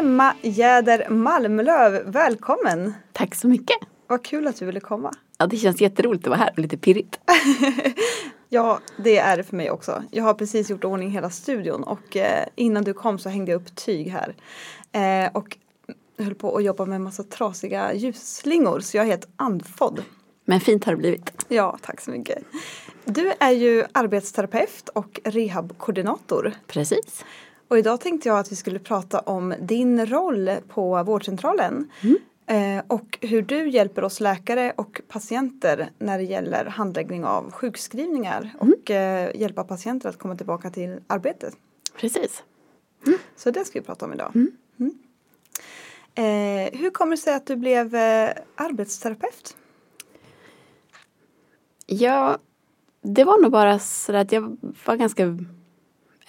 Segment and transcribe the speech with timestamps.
[0.00, 2.94] Emma Jäder Malmlöv, välkommen!
[3.12, 3.76] Tack så mycket.
[4.06, 5.12] Vad kul att du ville komma.
[5.38, 7.20] Ja, det känns jätteroligt att vara här och lite pirrigt.
[8.48, 10.02] Ja, det är det för mig också.
[10.10, 13.60] Jag har precis gjort ordning hela studion och eh, innan du kom så hängde jag
[13.60, 14.34] upp tyg här.
[14.92, 15.56] Eh, och
[16.18, 20.02] höll på att jobba med en massa trasiga ljusslingor så jag är helt andfådd.
[20.44, 21.44] Men fint har det blivit.
[21.48, 22.38] Ja, tack så mycket.
[23.04, 26.52] Du är ju arbetsterapeut och rehabkoordinator.
[26.66, 27.24] Precis.
[27.70, 31.90] Och idag tänkte jag att vi skulle prata om din roll på vårdcentralen.
[32.46, 38.54] Eh, och hur du hjälper oss läkare och patienter när det gäller handläggning av sjukskrivningar
[38.58, 41.54] och eh, hjälpa patienter att komma tillbaka till arbetet.
[41.96, 42.42] Precis.
[43.36, 44.32] Så det ska vi prata om idag.
[44.34, 44.50] Mm.
[46.14, 49.56] Eh, hur kommer det sig att du blev eh, arbetsterapeut?
[51.86, 52.38] Ja,
[53.02, 55.38] det var nog bara så att jag var ganska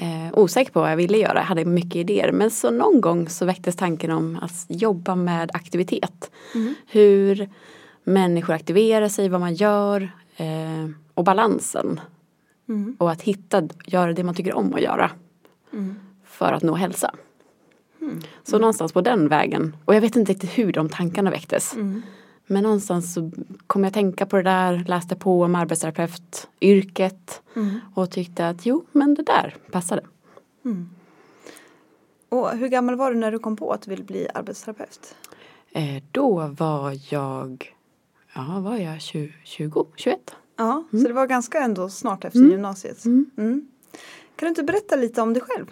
[0.01, 1.37] eh, osäker på vad jag ville göra.
[1.37, 2.31] Jag hade mycket idéer.
[2.31, 6.31] Men så någon gång så väcktes tanken om att jobba med aktivitet.
[6.87, 7.49] Hur
[8.03, 11.99] människor aktiverar sig, vad man gör eh, och balansen.
[12.97, 15.11] Och att hitta, göra det man tycker om att göra.
[16.25, 17.11] För att nå hälsa.
[18.43, 19.75] Så någonstans på den vägen.
[19.85, 21.75] Och jag vet inte riktigt hur de tankarna väcktes.
[22.51, 23.31] Men någonstans så
[23.67, 27.41] kom jag tänka på det där, läste på om arbetsterapeutyrket
[27.95, 30.01] och tyckte att jo, men det där passade.
[32.29, 35.15] Och hur gammal var du när du kom på att du ville bli arbetsterapeut?
[35.71, 37.75] Eh, då var jag,
[38.35, 40.35] ja var jag 20, 20 21?
[40.57, 43.05] Ja, så det var ganska ändå snart efter gymnasiet.
[43.05, 43.67] Mm.
[44.35, 45.65] Kan du inte berätta lite om dig själv?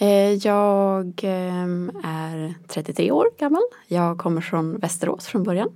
[0.00, 3.62] Eh, jag ehm, är 33 år gammal.
[3.86, 5.68] Jag kommer från Västerås från början.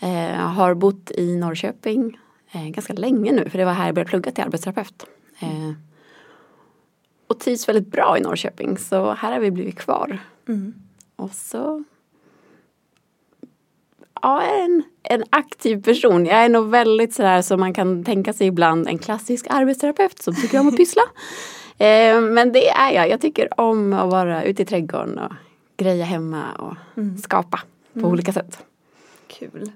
[0.00, 2.18] Eh, har bott i Norrköping
[2.52, 5.06] eh, ganska länge nu för det var här jag började plugga till arbetsterapeut.
[5.40, 5.72] Eh,
[7.26, 10.18] och trivs väldigt bra i Norrköping så här har vi blivit kvar.
[11.16, 11.84] Och så
[14.22, 16.26] Ja, en, en aktiv person.
[16.26, 20.34] Jag är nog väldigt sådär som man kan tänka sig ibland en klassisk arbetsterapeut som
[20.34, 21.02] tycker om att pyssla.
[21.78, 23.08] Eh, men det är jag.
[23.08, 25.32] Jag tycker om att vara ute i trädgården och
[25.76, 26.74] greja hemma och
[27.22, 27.60] skapa
[27.92, 28.64] på olika sätt.
[29.26, 29.72] Kul.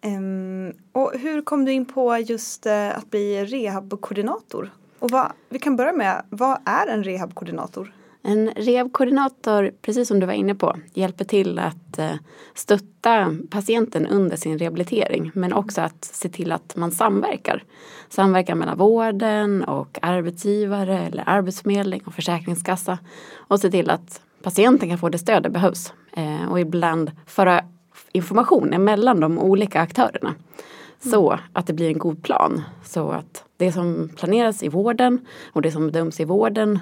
[0.00, 4.70] Ehm, och hur kom du in på just eh, att bli rehabkoordinator?
[4.98, 7.92] Och vad, vi kan börja med, vad är en rehabkoordinator?
[8.28, 12.12] En rehabkoordinator, precis som du var inne på, hjälper till att eh,
[12.54, 17.64] stötta patienten under sin rehabilitering men också att se till att man samverkar.
[18.08, 22.98] Samverkar mellan vården och arbetsgivare eller arbetsförmedling och försäkringskassa
[23.36, 27.64] och se till att patienten kan få det stöd det behövs eh, och ibland föra
[28.12, 30.34] information emellan de olika aktörerna.
[30.98, 32.62] Så att det blir en god plan.
[32.84, 36.78] Så att det som planeras i vården och det som bedöms i vården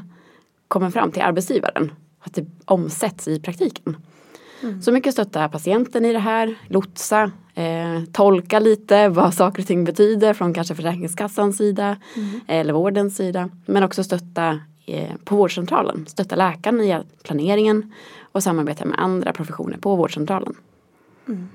[0.75, 1.93] kommer fram till arbetsgivaren.
[2.21, 3.97] Att det omsätts i praktiken.
[4.83, 9.85] Så mycket stötta patienten i det här, lotsa, eh, tolka lite vad saker och ting
[9.85, 11.97] betyder från kanske Försäkringskassans sida
[12.47, 13.51] eller vårdens sida.
[13.67, 17.93] Men också stötta eh, på vårdcentralen, stötta läkaren i planeringen
[18.33, 20.55] och samarbeta med andra professioner på vårdcentralen.
[21.29, 21.49] Mm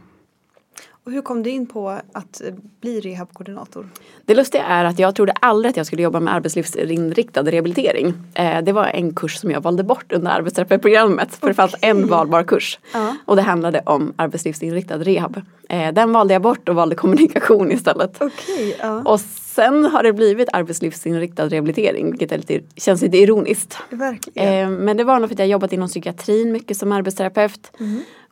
[1.12, 3.90] hur kom du in på att eh, bli rehabkoordinator?
[4.26, 8.14] Det lustiga är att jag trodde aldrig att jag skulle jobba med arbetslivsinriktad rehabilitering.
[8.34, 12.08] Eh, det var en kurs som jag valde bort under arbetsterapeutprogrammet för det fanns en
[12.08, 12.80] valbar kurs.
[12.94, 13.16] Ja.
[13.26, 15.42] Och det handlade om arbetslivsinriktad rehab.
[15.70, 18.22] Eh, den valde jag bort och valde kommunikation istället.
[18.22, 19.02] Okej, ja.
[19.06, 23.78] Och sen har det blivit arbetslivsinriktad rehabilitering vilket lite, känns lite ironiskt.
[23.90, 24.76] Verkligen.
[24.76, 27.72] Men det var nog för att jag jobbat inom psykiatrin mycket som arbetsterapeut.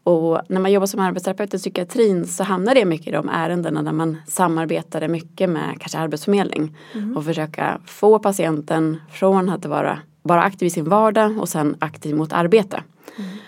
[0.08, 3.84] Och när man jobbar som arbetsterapeut i psykiatrin så hamnar det mycket i de ärendena
[3.84, 6.78] där man samarbetade mycket med kanske arbetsförmedling.
[7.16, 12.16] Och försöka få patienten från att vara bara aktiv i sin vardag och sen aktiv
[12.16, 12.84] mot arbete.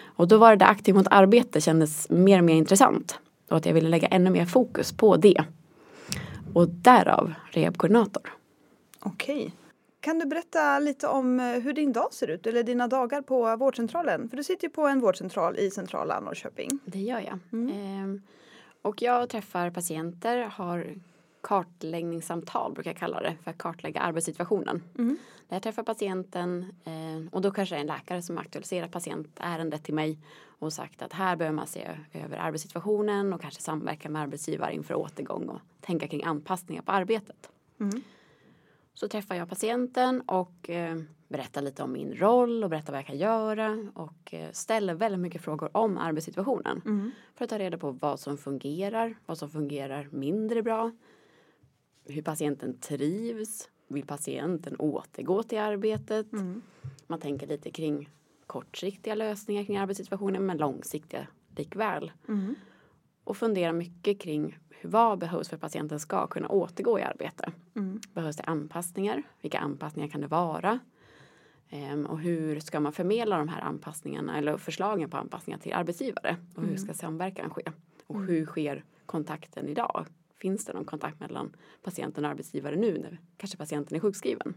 [0.06, 3.20] Och då var det där aktiv mot arbete kändes mer och mer intressant.
[3.50, 5.44] Och att jag ville lägga ännu mer fokus på det.
[6.54, 8.34] Och därav rehabkoordinator.
[9.00, 9.54] Okej.
[10.01, 13.56] Kan du berätta lite om eh, hur din dag ser ut eller dina dagar på
[13.56, 14.30] vårdcentralen?
[14.30, 16.69] För du sitter ju på en vårdcentral i centrala Norrköping.
[16.86, 17.40] Det gör jag.
[17.72, 18.22] Ehm,
[18.81, 20.96] och jag träffar patienter, har
[21.42, 24.84] kartläggningssamtal brukar jag kalla det för att kartlägga arbetssituationen.
[25.48, 29.84] Där jag träffar patienten eh, och då kanske det är en läkare som aktualiserar patientärendet
[29.84, 30.19] till mig
[30.60, 34.94] och sagt att här behöver man se över arbetssituationen och kanske samverka med arbetsgivare inför
[34.94, 37.50] återgång och tänka kring anpassningar på arbetet.
[39.00, 40.98] Så träffar jag patienten och eh,
[41.28, 45.19] berättar lite om min roll och berättar vad jag kan göra och eh, ställer väldigt
[45.19, 46.81] mycket frågor om arbetssituationen.
[47.36, 50.92] För att ta reda på vad som fungerar, vad som fungerar mindre bra,
[52.06, 56.28] hur patienten trivs, vill patienten återgå till arbetet?
[57.07, 58.10] Man tänker lite kring
[58.48, 62.12] kortsiktiga lösningar kring arbetssituationen men långsiktiga likväl.
[63.30, 67.52] Och funderar mycket kring hur- vad behövs för att patienten ska kunna återgå i arbete.
[68.14, 69.24] Behövs det anpassningar?
[69.42, 70.80] Vilka anpassningar kan det vara?
[71.70, 76.38] Ehm, och hur ska man förmedla de här anpassningarna eller förslagen på anpassningar till arbetsgivare?
[76.56, 77.62] Och hur ska samverkan ske?
[78.08, 80.06] Och hur sker kontakten idag?
[80.38, 84.54] Finns det någon kontakt mellan patienten och arbetsgivare nu när kanske patienten är sjukskriven?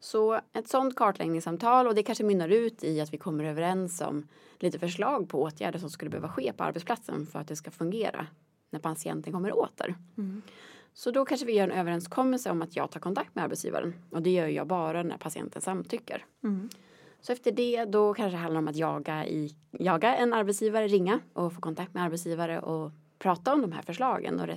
[0.00, 4.28] Så ett sådant kartläggningssamtal och det kanske mynnar ut i att vi kommer överens om
[4.58, 8.26] lite förslag på åtgärder som skulle behöva ske på arbetsplatsen för att det ska fungera
[8.70, 9.94] när patienten kommer åter.
[10.92, 14.22] Så då kanske vi gör en överenskommelse om att jag tar kontakt med arbetsgivaren och
[14.22, 16.24] det gör jag bara när patienten samtycker.
[17.20, 21.20] Så efter det då kanske det handlar om att jaga, i, jaga en arbetsgivare, ringa
[21.32, 24.48] och få kontakt med arbetsgivare och prata om de här förslagen och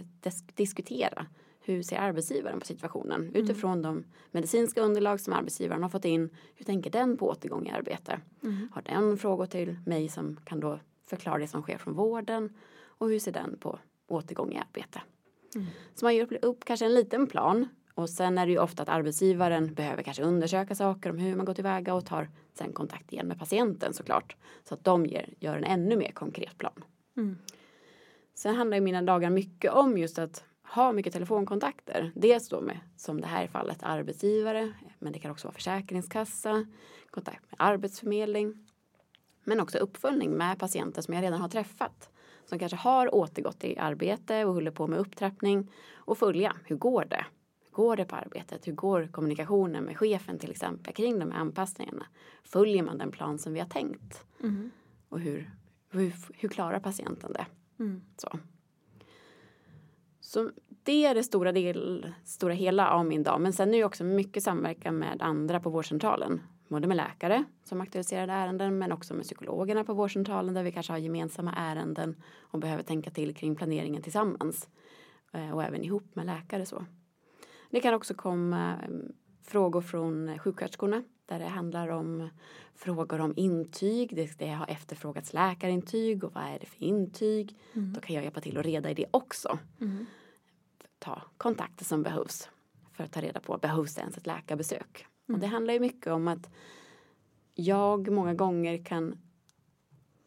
[0.56, 1.26] diskutera
[1.64, 6.30] hur ser arbetsgivaren på situationen utifrån de medicinska underlag som arbetsgivaren har fått in.
[6.56, 8.20] Hur tänker den på återgång i arbete?
[8.72, 12.54] Har den frågor till mig som kan då förklara det som sker från vården
[12.84, 15.02] och hur ser den på återgång i arbete?
[15.96, 18.90] Så man gör upp, kanske en liten plan och sen är det ju ofta att
[18.90, 23.28] arbetsgivaren behöver kanske undersöka saker om hur man går tillväga och tar sen kontakt igen
[23.28, 24.36] med patienten såklart.
[24.64, 26.84] Så att de ger, gör en ännu mer konkret plan.
[28.34, 30.44] Sen handlar ju mina dagar mycket om just att
[30.76, 32.12] ha mycket telefonkontakter.
[32.16, 36.66] Dels då med, som det här fallet, arbetsgivare, men det kan också vara försäkringskassa,
[37.10, 38.68] kontakt med arbetsförmedling.
[39.44, 42.10] Men också uppföljning med patienter som jag redan har träffat.
[42.46, 45.72] Som kanske har återgått i arbete och håller på med upptrappning.
[45.94, 47.26] Och följa, hur går det?
[47.66, 48.68] Hur går det på arbetet?
[48.68, 52.06] Hur går kommunikationen med chefen till exempel kring de här anpassningarna?
[52.44, 54.26] Följer man den plan som vi har tänkt?
[55.10, 55.52] Och hur,
[55.90, 57.46] hur, hur klarar patienten det?
[58.18, 58.40] Så.
[60.20, 60.52] Så
[60.84, 63.42] det är det stora, del, stora hela av min dag.
[63.42, 66.42] Men sen är det också mycket samverkan med andra på vårdcentralen.
[66.68, 70.94] Både med läkare som aktualiserade ärenden men också med psykologerna på vårdcentralen där vi kanske
[70.94, 74.70] har gemensamma ärenden och behöver tänka till kring planeringen tillsammans.
[75.34, 76.86] Eh, Och även ihop med läkare så.
[77.70, 78.90] Det kan också komma eh,
[79.44, 82.30] frågor från sjuksköterskorna där det handlar om
[82.76, 84.16] frågor om intyg.
[84.16, 87.56] Det, det har efterfrågats läkarintyg och vad är det för intyg?
[87.74, 89.60] Då kan jag hjälpa till att reda i det också.
[91.04, 92.50] Ta kontakter som behövs
[92.92, 95.06] för att ta reda på behövs det ens ett läkarbesök.
[95.28, 96.50] Och det handlar ju mycket om att
[97.54, 99.18] jag många gånger kan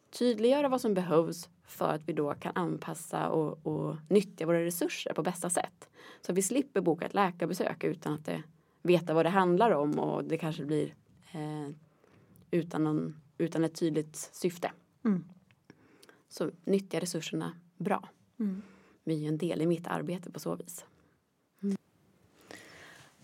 [0.09, 5.13] tydliggöra vad som behövs för att vi då kan anpassa och, och nyttja våra resurser
[5.13, 5.89] på bästa sätt.
[6.21, 8.43] Så vi slipper boka ett läkarbesök utan att det,
[8.81, 10.95] veta vad det handlar om och det kanske blir
[11.31, 11.69] eh,
[12.51, 14.71] utan, någon, utan ett tydligt syfte.
[16.29, 18.09] Så nyttja resurserna bra.
[18.37, 18.74] Vi
[19.11, 20.85] är ju en del i mitt arbete på så vis.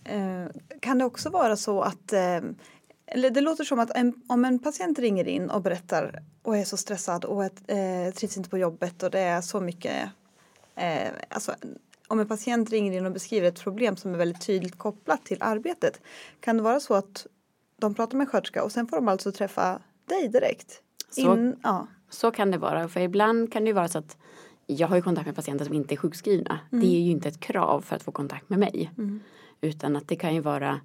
[0.03, 0.45] Eh,
[0.79, 2.39] kan det också vara så att eh,
[3.05, 6.63] eller det låter som att en, om en patient ringer in och berättar och är
[6.63, 10.09] så stressad och ett, eh, trivs inte på jobbet och det är så mycket
[10.75, 11.55] eh, alltså,
[12.07, 15.38] om en patient ringer in och beskriver ett problem som är väldigt tydligt kopplat till
[15.41, 16.01] arbetet
[16.39, 17.27] kan det vara så att
[17.77, 20.81] de pratar med en sköterska och sen får de alltså träffa dig direkt.
[21.09, 21.88] Så, In, ja.
[22.09, 22.88] så kan det vara.
[22.88, 24.17] För ibland kan det vara så att
[24.75, 26.59] jag har ju kontakt med patienter som inte är sjukskrivna.
[26.71, 26.81] Mm.
[26.81, 28.91] Det är ju inte ett krav för att få kontakt med mig.
[29.61, 30.79] Utan att det kan ju vara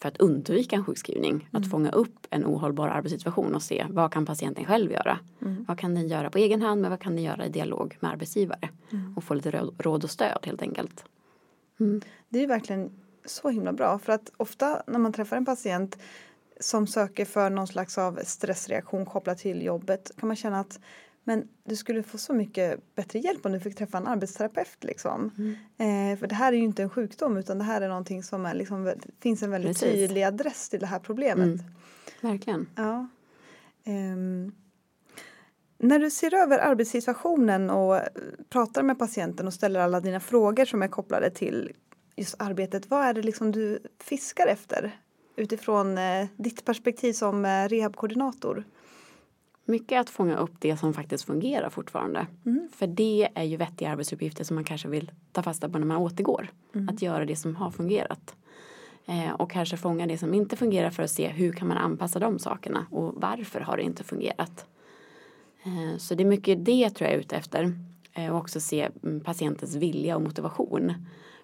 [0.00, 1.32] för att undvika en sjukskrivning.
[1.32, 1.62] Mm.
[1.62, 5.18] Att fånga upp en ohållbar arbetssituation och se vad kan patienten själv göra.
[5.42, 5.64] Mm.
[5.68, 8.10] Vad kan den göra på egen hand men vad kan den göra i dialog med
[8.10, 8.68] arbetsgivare.
[8.92, 9.16] Mm.
[9.16, 11.04] Och få lite råd, och stöd helt enkelt.
[12.28, 12.90] Det är verkligen
[13.24, 15.98] så himla bra för att ofta när man träffar en patient
[16.60, 20.80] som söker för någon slags av stressreaktion kopplat till jobbet kan man känna att
[21.24, 25.32] men du skulle få så mycket bättre hjälp om du fick träffa en arbetsterapeut liksom.
[25.78, 28.46] Eh, för det här är ju inte en sjukdom utan det här är någonting som
[28.46, 29.94] är liksom, finns en väldigt Precis.
[29.94, 31.44] tydlig adress till det här problemet.
[31.44, 31.60] Mm.
[32.20, 32.66] Verkligen.
[32.74, 33.08] Ja.
[33.84, 34.52] Ehm,
[35.78, 38.02] när du ser över arbetssituationen och eh,
[38.48, 41.72] pratar med patienten och ställer alla dina frågor som är kopplade till
[42.16, 44.98] just arbetet, vad är det liksom du fiskar efter
[45.36, 48.64] utifrån eh, ditt perspektiv som eh, rehabkoordinator?
[49.64, 52.26] Mycket att fånga upp det som faktiskt fungerar fortfarande.
[52.46, 52.68] Mm.
[52.72, 55.96] För det är ju vettiga arbetsuppgifter som man kanske vill ta fasta på när man
[55.96, 56.50] återgår.
[56.88, 58.34] Att göra det som har fungerat.
[59.06, 62.18] Eh, och kanske fånga det som inte fungerar för att se hur kan man anpassa
[62.18, 64.66] de sakerna och varför har det inte fungerat.
[65.64, 67.72] Eh, så det är mycket det tror jag är ute efter.
[68.12, 70.92] Eh, och också se mm, patientens vilja och motivation.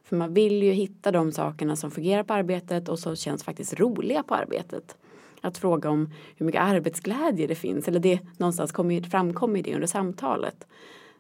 [0.04, 3.80] För man vill ju hitta de sakerna som fungerar på arbetet och som känns faktiskt
[3.80, 4.96] roliga på arbetet.
[5.40, 9.86] Att fråga om hur mycket arbetsglädje det finns eller det någonstans kommer framkommer det under
[9.86, 10.66] samtalet.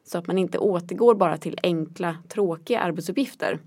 [0.04, 3.58] Så att man inte återgår bara till enkla tråkiga arbetsuppgifter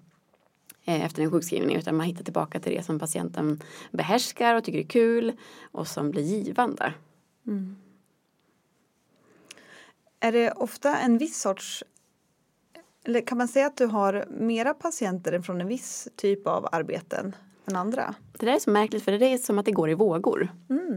[0.85, 4.79] eh, efter en sjukskrivning utan man hittar tillbaka till det som patienten behärskar och tycker
[4.79, 5.31] är kul
[5.71, 6.93] och som blir givande.
[7.47, 7.75] Mm.
[10.19, 11.83] Är det ofta en viss sorts
[13.05, 17.35] eller kan man säga att du har mera patienter från en viss typ av arbeten
[17.65, 18.15] än andra?
[18.37, 20.51] Det där är så märkligt för det är som att det går i vågor.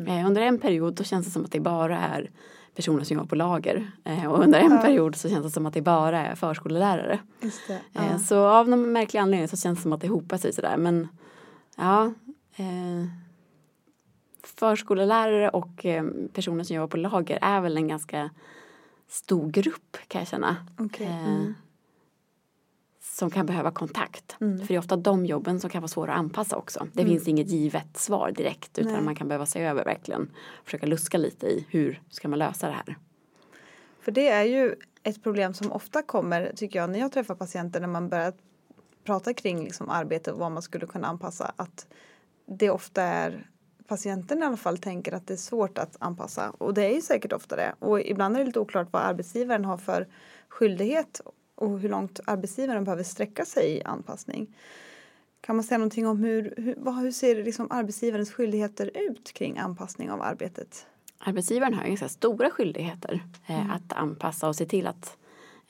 [0.09, 2.31] Eh, under en period då känns det som att det bara är
[2.75, 3.91] personer som jobbar på lager.
[4.05, 7.19] Eh, och under en period så känns det som att det bara är förskollärare.
[7.41, 7.81] Det.
[7.95, 10.77] Eh, så av någon märklig anledning så känns det som att det hopar sig sådär.
[10.77, 11.09] Men
[11.77, 12.13] ja.
[12.57, 13.07] Eh,
[14.43, 18.31] förskollärare och eh, personer som jobbar på lager är väl en ganska
[19.09, 20.57] stor grupp kan jag känna.
[21.01, 21.55] Eh, Mm.
[23.19, 24.37] Som kan behöva kontakt.
[24.41, 24.59] Mm.
[24.59, 26.89] För det är ofta de jobben som kan vara svåra att anpassa också.
[26.93, 29.03] Det finns inget givet svar direkt utan Nej.
[29.03, 30.31] man kan behöva se över verkligen.
[30.65, 32.97] Försöka luska lite i hur ska man lösa det här.
[34.01, 37.81] För det är ju ett problem som ofta kommer, tycker jag, när jag träffar patienter
[37.81, 38.33] när man börjar
[39.05, 41.53] prata kring liksom arbete och vad man skulle kunna anpassa.
[41.57, 41.87] Att
[42.47, 43.51] det ofta är
[43.87, 46.51] patienten i alla fall tänker att det är svårt att anpassa.
[46.51, 47.75] Och det är ju säkert ofta det.
[47.79, 50.09] Och ibland är det lite oklart vad arbetsgivaren har för
[50.49, 51.21] skyldighet
[51.57, 54.57] och hur långt arbetsgivaren behöver sträcka sig i anpassning.
[55.41, 59.59] Kan man säga någonting om hur, hur, vad, hur ser liksom arbetsgivarens skyldigheter ut kring
[59.59, 60.87] anpassning av arbetet?
[61.19, 65.17] Arbetsgivaren har ju ganska stora skyldigheter eh, att anpassa och se till att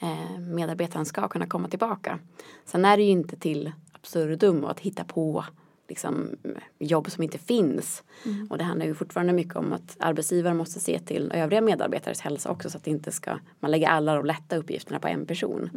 [0.03, 2.19] eh, medarbetaren ska kunna komma tillbaka.
[2.65, 5.45] Sen är det ju inte till absurdum att hitta på
[5.89, 6.37] liksom,
[6.79, 8.03] jobb som inte finns.
[8.51, 12.51] Och det handlar ju fortfarande mycket om att arbetsgivaren måste se till övriga medarbetares hälsa
[12.51, 15.71] också så att det inte ska, man lägger alla de lätta uppgifterna på en person.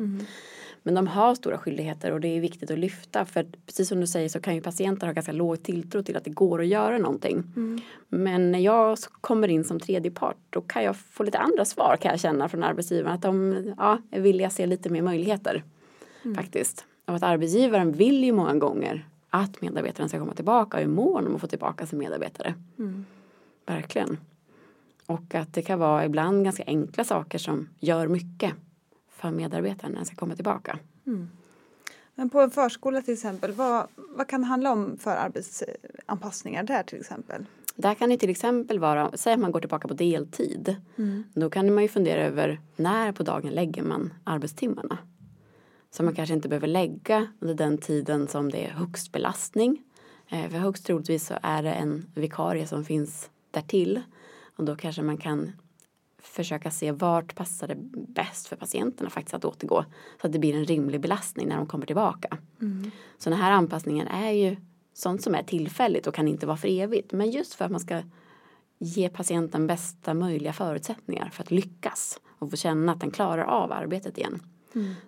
[0.83, 4.07] Men de har stora skyldigheter och det är viktigt att lyfta för precis som du
[4.07, 6.97] säger så kan ju patienter ha ganska låg tilltro till att det går att göra
[6.97, 7.43] någonting.
[8.09, 11.97] Men när jag kommer in som tredje part då kan jag få lite andra svar
[12.01, 15.63] kan jag känna från arbetsgivaren att de ja, är villiga se lite mer möjligheter
[16.35, 16.85] faktiskt.
[17.05, 21.27] Och att arbetsgivaren vill ju många gånger att medarbetaren ska komma tillbaka och är mån
[21.27, 22.53] om att få tillbaka sin medarbetare.
[23.65, 24.17] Verkligen.
[25.05, 28.53] Och att det kan vara ibland ganska enkla saker som gör mycket
[29.09, 30.79] för medarbetaren när den ska komma tillbaka.
[32.15, 36.83] Men på en förskola till exempel, vad, vad kan det handla om för arbetsanpassningar där
[36.83, 37.45] till exempel?
[37.75, 40.75] Där kan det till exempel vara, säg att man går tillbaka på deltid.
[41.33, 44.97] Då kan man ju fundera över när på dagen lägger man arbetstimmarna.
[45.91, 49.83] Så man kanske inte behöver lägga under den tiden som det är högst belastning.
[50.29, 54.01] Eh, För högst troligtvis så är det en vikarie som finns därtill.
[54.55, 55.51] Och då kanske man kan
[56.21, 57.75] försöka se vart passar det
[58.07, 59.85] bäst för patienterna faktiskt att återgå.
[60.21, 62.37] Så att det blir en rimlig belastning när de kommer tillbaka.
[63.17, 64.55] Så den här anpassningen är ju
[64.93, 67.11] sånt som är tillfälligt och kan inte vara för evigt.
[67.11, 68.01] Men just för att man ska
[68.79, 73.71] ge patienten bästa möjliga förutsättningar för att lyckas och få känna att den klarar av
[73.71, 74.41] arbetet igen.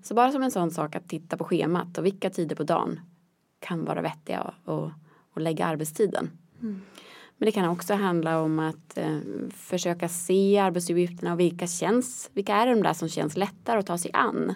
[0.01, 2.99] Så bara som en sån sak att titta på schemat och vilka tider på dagen
[3.59, 4.91] kan vara vettiga och,
[5.33, 6.29] och lägga arbetstiden.
[7.37, 9.17] Men det kan också handla om att eh,
[9.53, 13.97] försöka se arbetsuppgifterna och vilka känns, vilka är de där som känns lättare att ta
[13.97, 14.53] sig an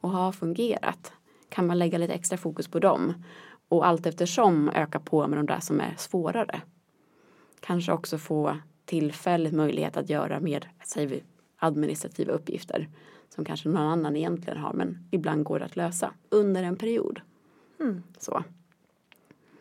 [0.00, 1.12] och har fungerat.
[1.48, 3.24] Kan man lägga lite extra fokus på dem
[3.68, 6.60] och allt eftersom öka på med de där som är svårare.
[7.60, 11.22] Kanske också få tillfälligt möjlighet att göra mer säger vi,
[11.58, 12.88] administrativa uppgifter
[13.28, 17.20] som kanske någon annan egentligen har men ibland går det att lösa under en period.
[17.80, 18.02] Mm.
[18.18, 18.44] Så.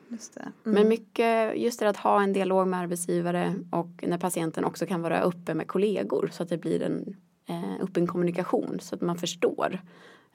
[0.08, 0.52] Just det.
[0.64, 5.02] Men mycket just det att ha en dialog med arbetsgivare och när patienten också kan
[5.02, 9.18] vara uppe med kollegor så att det blir en eh, öppen kommunikation så att man
[9.18, 9.82] förstår.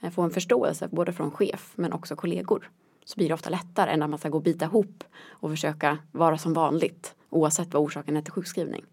[0.00, 2.70] Eh, får en förståelse både från chef men också kollegor.
[3.04, 5.98] Så blir det ofta lättare än att man ska gå och bita ihop och försöka
[6.12, 8.84] vara som vanligt oavsett vad orsaken är till sjukskrivning.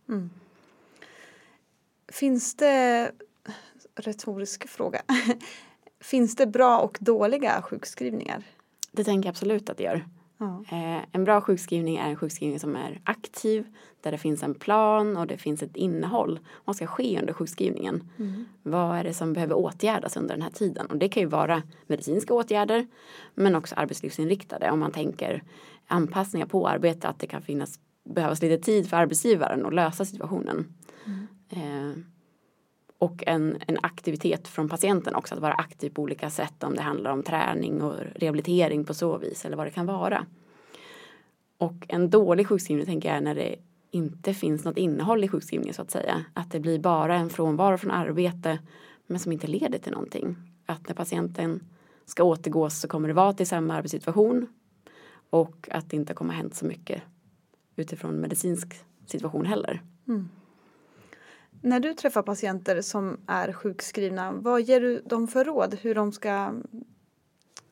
[2.11, 3.11] Finns det,
[3.95, 5.01] retorisk fråga,
[5.99, 8.43] finns det bra och dåliga sjukskrivningar?
[8.91, 10.05] Det tänker jag absolut att det gör.
[10.37, 10.63] Ja.
[10.71, 13.67] Eh, en bra sjukskrivning är en sjukskrivning som är aktiv,
[14.01, 16.39] där det finns en plan och det finns ett innehåll.
[16.65, 18.09] Vad ska ske under sjukskrivningen?
[18.63, 20.85] Vad är det som behöver åtgärdas under den här tiden?
[20.85, 22.87] Och det kan ju vara medicinska åtgärder,
[23.35, 24.71] men också arbetslivsinriktade.
[24.71, 25.43] Om man tänker
[25.87, 30.73] anpassningar på arbete, att det kan finnas, behövas lite tid för arbetsgivaren att lösa situationen.
[31.49, 31.91] Eh,
[32.97, 36.81] och en, en aktivitet från patienten också, att vara aktiv på olika sätt om det
[36.81, 40.25] handlar om träning och rehabilitering på så vis eller vad det kan vara.
[41.57, 43.55] Och en dålig sjukskrivning tänker jag är när det
[43.91, 46.25] inte finns något innehåll i sjukskrivningen så att säga.
[46.33, 48.59] Att det blir bara en frånvaro från arbete
[49.07, 50.35] men som inte leder till någonting.
[50.65, 51.63] Att när patienten
[52.05, 54.47] ska återgå så kommer det vara till samma arbetssituation
[55.29, 57.03] och att det inte kommer ha hänt så mycket
[57.75, 58.75] utifrån medicinsk
[59.05, 59.81] situation heller.
[60.07, 60.29] Mm.
[61.61, 66.11] När du träffar patienter som är sjukskrivna, vad ger du dem för råd hur de
[66.11, 66.53] ska,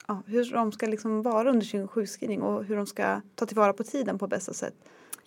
[0.07, 3.73] ja, hur de ska liksom vara under sin sjukskrivning och hur de ska ta tillvara
[3.73, 4.73] på tiden på bästa sätt?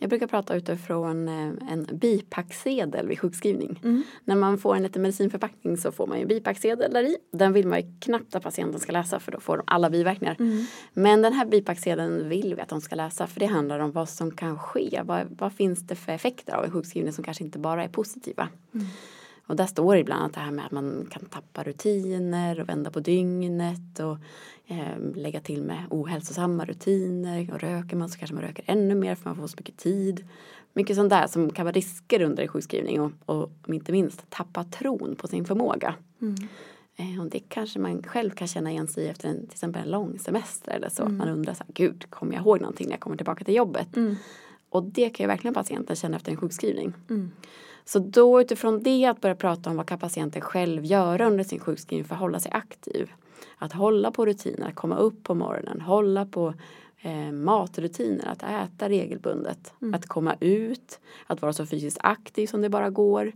[0.02, 3.80] Jag brukar prata utifrån eh, en bipacksedel vid sjukskrivning.
[4.24, 7.16] När man får en liten medicinförpackning så får man ju en bipacksedel där i.
[7.32, 10.36] Den vill man ju knappt att patienten ska läsa för då får de alla biverkningar.
[10.92, 14.08] Men den här bipacksedeln vill vi att de ska läsa för det handlar om vad
[14.08, 15.00] som kan ske.
[15.04, 18.48] Vad, vad finns det för effekter av en sjukskrivning som kanske inte bara är positiva.
[19.50, 22.90] Och där står ibland att det här med att man kan tappa rutiner och vända
[22.90, 24.16] på dygnet och
[24.66, 27.50] eh, lägga till med ohälsosamma rutiner.
[27.52, 30.28] Och röker man så kanske man röker ännu mer för man får så mycket tid.
[30.72, 34.64] Mycket sånt där som kan vara risker under en sjukskrivning och, och inte minst tappa
[34.64, 35.94] tron på sin förmåga.
[36.96, 39.82] Eh, och det kanske man själv kan känna igen sig i efter en, till exempel
[39.82, 41.02] en lång semester eller så.
[41.02, 43.54] Att man undrar så här, gud, kommer jag ihåg någonting när jag kommer tillbaka till
[43.54, 43.88] jobbet?
[44.68, 46.92] Och det kan ju verkligen patienten känna efter en sjukskrivning.
[47.92, 51.60] Så då utifrån det att börja prata om vad kan patienten själv göra under sin
[51.60, 53.10] sjukskrivning för att hålla sig aktiv.
[53.58, 56.54] Att hålla på rutiner, att komma upp på morgonen, hålla på
[57.00, 62.68] eh, matrutiner, att äta regelbundet, att komma ut, att vara så fysiskt aktiv som det
[62.68, 63.32] bara går.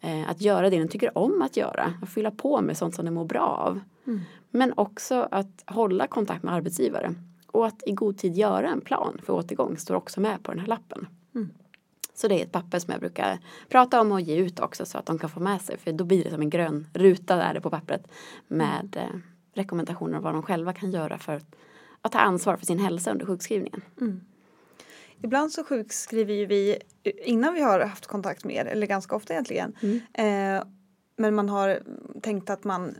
[0.00, 3.04] Eh, att göra det den tycker om att göra, att fylla på med sånt som
[3.04, 3.80] den mår bra av.
[4.50, 7.14] Men också att hålla kontakt med arbetsgivare
[7.46, 10.60] och att i god tid göra en plan för återgång står också med på den
[10.60, 11.06] här lappen.
[12.14, 14.98] Så det är ett papper som jag brukar prata om och ge ut också så
[14.98, 15.78] att de kan få med sig.
[15.78, 18.08] För då blir det som en grön ruta där på pappret
[18.48, 19.18] med eh,
[19.54, 21.40] rekommendationer om vad de själva kan göra för
[22.00, 23.82] att, ta ansvar för sin hälsa under sjukskrivningen.
[25.22, 26.78] Ibland så sjukskriver ju vi
[27.24, 29.72] innan vi har haft kontakt med er, eller ganska ofta egentligen.
[30.12, 30.64] Eh,
[31.16, 31.80] men man har
[32.22, 32.94] tänkt att man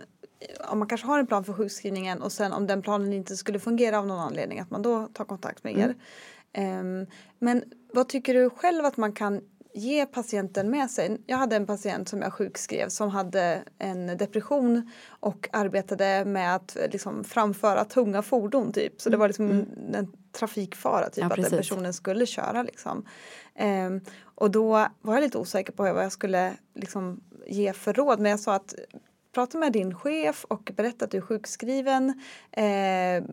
[0.68, 3.58] om man kanske har en plan för sjukskrivningen och sen om den planen inte skulle
[3.58, 5.94] fungera av någon anledning att man då tar kontakt med er.
[6.54, 7.06] Ehm,
[7.38, 9.40] men vad tycker du själv att man kan
[9.74, 11.22] ge patienten med sig?
[11.26, 16.76] Jag hade en patient som jag sjukskrev som hade en depression och arbetade med att
[16.76, 19.00] eh, liksom framföra tunga fordon typ.
[19.00, 23.06] Så det var liksom en trafikfara typ Ja, att den personen skulle köra liksom.
[23.54, 28.20] Ehm, och då var jag lite osäker på vad jag skulle liksom ge för råd
[28.20, 28.74] men jag sa att
[29.34, 32.20] prata med din chef och berätta att du är sjukskriven.
[32.50, 33.24] Eh,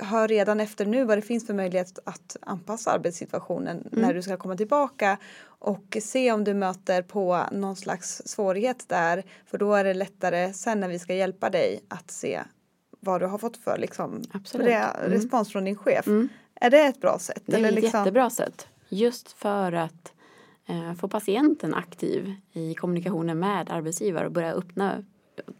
[0.00, 4.36] hör redan efter nu vad det finns för möjlighet att anpassa arbetssituationen när du ska
[4.36, 9.84] komma tillbaka och se om du möter på någon slags svårighet där för då är
[9.84, 12.42] det lättare sen när vi ska hjälpa dig att se
[13.00, 16.06] vad du har fått för liksom, re- respons från din chef.
[16.54, 17.42] Är det ett bra sätt?
[17.46, 18.66] Det är ett liksom, jättebra sätt.
[18.88, 20.12] Just för att
[20.66, 25.04] eh, få patienten aktiv i kommunikationen med arbetsgivare och börja öppna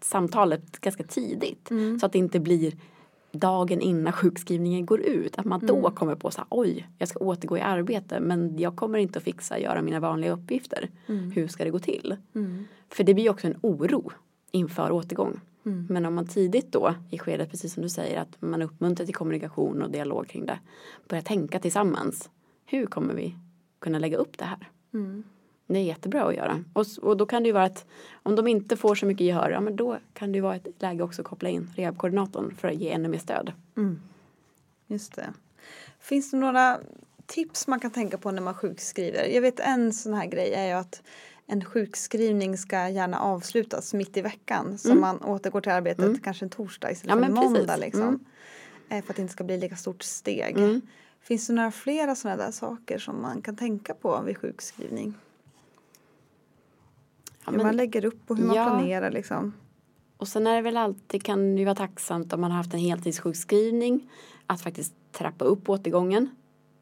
[0.00, 1.70] samtalet ganska tidigt.
[2.00, 2.74] Så att det inte blir
[3.32, 5.38] dagen innan sjukskrivningen går ut.
[5.38, 8.76] Att man då kommer på så här, oj, jag ska återgå i arbete men jag
[8.76, 10.90] kommer inte att fixa göra mina vanliga uppgifter.
[11.34, 12.16] Hur ska det gå till?
[12.88, 14.12] För det blir också en oro
[14.50, 15.40] inför återgång.
[15.88, 19.14] Men om man tidigt då i skedet, precis som du säger, att man uppmuntrar till
[19.14, 20.58] kommunikation och dialog kring det.
[21.08, 22.30] Börjar tänka tillsammans.
[22.66, 23.34] Hur kommer vi
[23.78, 24.68] kunna lägga upp det här?
[25.66, 26.64] Det är jättebra att göra.
[26.72, 27.86] Och, och då kan det ju vara att
[28.22, 30.66] om de inte får så mycket gehör, ja men då kan det ju vara ett
[30.82, 33.52] läge också att koppla in rehabkoordinatorn för att ge ännu mer stöd.
[34.86, 35.32] Just det.
[36.00, 36.80] Finns det några
[37.26, 39.24] tips man kan tänka på när man sjukskriver?
[39.24, 41.02] Jag vet en sån här grej är ju att
[41.46, 45.00] en sjukskrivning ska gärna avslutas mitt i veckan så Mm.
[45.00, 46.18] man återgår till arbetet Mm.
[46.18, 47.76] kanske en torsdag istället Ja, för en måndag.
[47.76, 48.02] Liksom.
[48.02, 48.20] Mm.
[48.88, 50.56] Eh, För att det inte ska bli lika stort steg.
[50.58, 50.80] Mm.
[51.20, 55.14] Finns det några flera sådana där saker som man kan tänka på vid sjukskrivning?
[57.44, 58.64] Ja, hur men- man lägger upp och hur man Ja.
[58.64, 59.52] planerar liksom.
[60.16, 62.80] Och sen är det väl alltid, kan det vara tacksamt om man har haft en
[62.80, 64.10] heltidssjukskrivning
[64.46, 66.28] att faktiskt trappa upp återgången.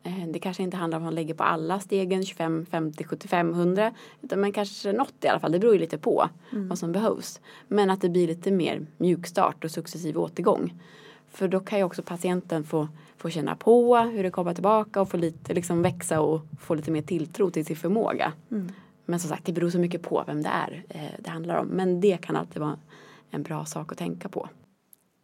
[0.02, 3.50] Eh, Det kanske inte handlar om att man lägger på alla stegen 25, 50, 75,
[3.54, 5.52] 100 utan man kanske något i alla fall.
[5.52, 7.40] Det beror ju lite på vad som behövs.
[7.68, 10.82] Men att det blir lite mer mjukstart och successiv återgång.
[11.30, 15.08] För då kan ju också patienten få, få känna på hur det kommer tillbaka och
[15.10, 18.32] få lite, liksom växa och få lite mer tilltro till sin förmåga.
[19.04, 21.66] Men som sagt, det beror så mycket på vem det är eh, det handlar om.
[21.66, 22.78] Men det kan alltid vara
[23.30, 24.48] en bra sak att tänka på.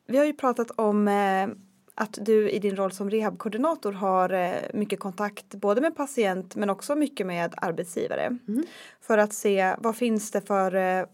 [0.06, 1.48] Vi har ju pratat om eh,
[1.94, 6.70] att du i din roll som rehabkoordinator har eh, mycket kontakt både med patient men
[6.70, 8.38] också mycket med arbetsgivare.
[9.00, 11.06] För att se vad finns det för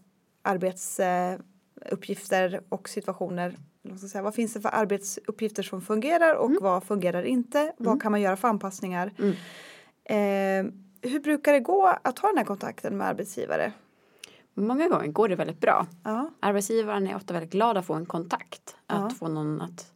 [0.42, 3.57] arbetsuppgifter och situationer.
[4.11, 7.72] säga, Vad finns det för arbetsuppgifter som fungerar och vad fungerar inte?
[7.77, 9.12] Vad kan man göra för anpassningar?
[10.05, 10.64] Eh,
[11.09, 13.73] hur brukar det gå att ha den här kontakten med arbetsgivare?
[14.55, 15.87] Många gånger går det väldigt bra.
[16.05, 16.31] Ja.
[16.40, 18.77] Arbetsgivaren är ofta väldigt glad att få en kontakt.
[18.87, 19.11] Att Ja.
[19.11, 19.90] få någon att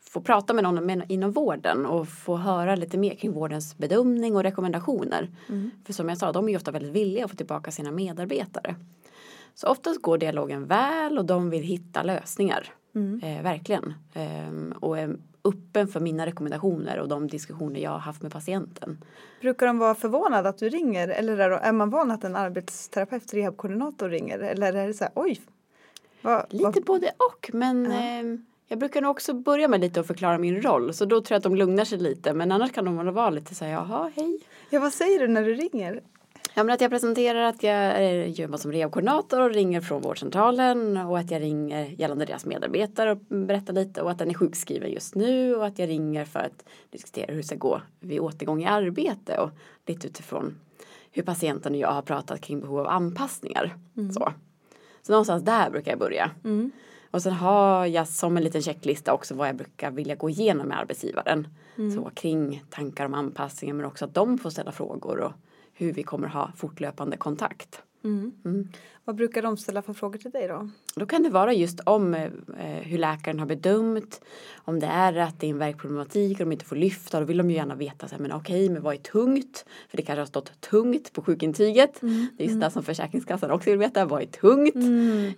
[0.00, 4.42] få prata med någon inom vården och få höra lite mer kring vårdens bedömning och
[4.42, 5.28] rekommendationer.
[5.86, 8.74] För som jag sa, de är ofta väldigt villiga att få tillbaka sina medarbetare.
[9.54, 12.68] Så oftast går dialogen väl och de vill hitta lösningar.
[13.22, 13.94] Eh, verkligen.
[14.14, 18.98] Ehm, och är öppen för mina rekommendationer och de diskussioner jag har haft med patienten.
[19.40, 24.08] Brukar de vara förvånade att du ringer eller är, man van att en arbetsterapeut, rehabkoordinator
[24.08, 25.40] ringer eller är det så här oj?
[26.22, 30.06] Vad, Lite vad, både och men ehm, jag brukar nog också börja med lite att
[30.06, 32.84] förklara min roll så då tror jag att de lugnar sig lite men annars kan
[32.84, 34.40] de vara lite så här jaha hej.
[34.70, 36.02] ja, vad säger du när du ringer?
[36.56, 40.96] Ja men att jag presenterar att jag eh, jobbar som rehabkoordinator och ringer från vårdcentralen
[40.96, 44.92] och att jag ringer gällande deras medarbetare och berättar lite och att den är sjukskriven
[44.92, 48.62] just nu och att jag ringer för att diskutera hur det ska gå vid återgång
[48.62, 49.50] i arbete och
[49.86, 50.58] lite utifrån
[51.10, 53.74] hur patienten och jag har pratat kring behov av anpassningar.
[54.14, 54.32] Så.
[55.02, 56.30] så någonstans där brukar jag börja.
[57.10, 60.66] Och sen har jag som en liten checklista också vad jag brukar vilja gå igenom
[60.66, 61.48] med arbetsgivaren.
[61.94, 65.32] Så kring tankar om anpassningar men också att de får ställa frågor och
[65.74, 67.82] hur vi kommer ha fortlöpande kontakt.
[69.04, 70.68] Vad brukar de ställa för frågor till dig då?
[70.94, 72.30] Då kan det vara just om eh,
[72.82, 74.20] hur läkaren har bedömt.
[74.54, 77.20] Om det är att det är en värkproblematik och de inte får lyfta.
[77.20, 79.64] Då vill de ju gärna veta så här, men okej, men vad är tungt?
[79.88, 82.00] För det kanske har stått tungt på sjukintyget.
[82.00, 84.04] Det är just det som Försäkringskassan också vill veta.
[84.04, 84.74] Vad är tungt?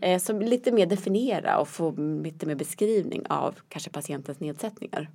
[0.01, 1.95] Eh, så lite mer definiera och få
[2.25, 5.11] lite mer beskrivning av kanske patientens nedsättningar.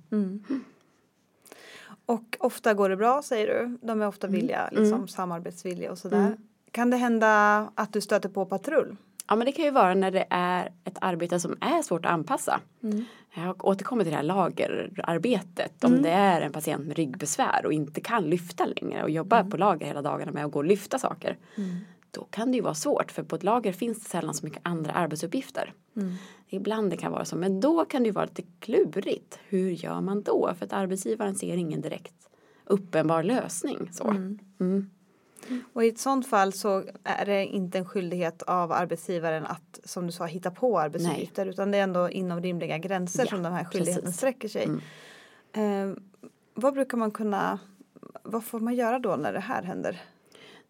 [2.06, 3.78] Och ofta går det bra säger du.
[3.86, 6.36] De är ofta villiga, liksom samarbetsvilliga och sådär.
[6.70, 8.96] Kan det hända att du stöter på patrull?
[9.28, 12.12] Ja men det kan ju vara när det är ett arbete som är svårt att
[12.12, 12.60] anpassa.
[13.34, 15.84] Jag återkommer till det här lagerarbetet.
[15.84, 19.56] Om det är en patient med ryggbesvär och inte kan lyfta längre och jobbar på
[19.56, 21.36] lager hela dagarna med att gå och lyfta saker.
[22.10, 24.60] Då kan det ju vara svårt för på ett lager finns det sällan så mycket
[24.62, 25.72] andra arbetsuppgifter.
[26.54, 29.38] Ibland det kan vara så men då kan det vara lite klurigt.
[29.48, 30.54] Hur gör man då?
[30.58, 32.28] För att arbetsgivaren ser ingen direkt
[32.64, 33.88] uppenbar lösning.
[33.92, 34.08] Så.
[34.60, 34.90] Mm.
[35.72, 40.06] Och i ett sånt fall så är det inte en skyldighet av arbetsgivaren att som
[40.06, 43.52] du sa hitta på arbetsuppgifter utan det är ändå inom rimliga gränser Ja, som den
[43.52, 44.16] här skyldigheten precis.
[44.16, 44.68] sträcker sig.
[45.52, 45.92] Eh,
[46.54, 47.58] vad brukar man kunna,
[48.22, 50.02] vad får man göra då när det här händer?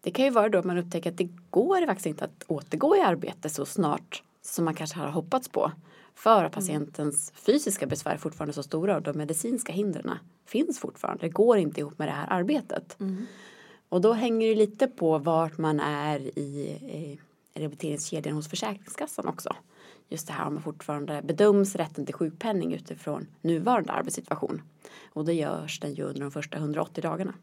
[0.01, 2.95] Det kan ju vara då att man upptäcker att det går faktiskt inte att återgå
[2.95, 5.71] i arbete så snart som man kanske har hoppats på.
[6.15, 10.11] För att patientens fysiska besvär är fortfarande så stora och de medicinska hindren
[10.45, 11.25] finns fortfarande.
[11.25, 12.97] Det går inte ihop med det här arbetet.
[13.89, 17.19] Och då hänger det lite på vart man är i, i
[17.53, 19.55] rehabiliteringskedjan hos Försäkringskassan också.
[20.09, 24.61] Just det här om man fortfarande bedöms rätten till sjukpenning utifrån nuvarande arbetssituation.
[25.13, 27.33] Och det görs den ju under de första 180 dagarna.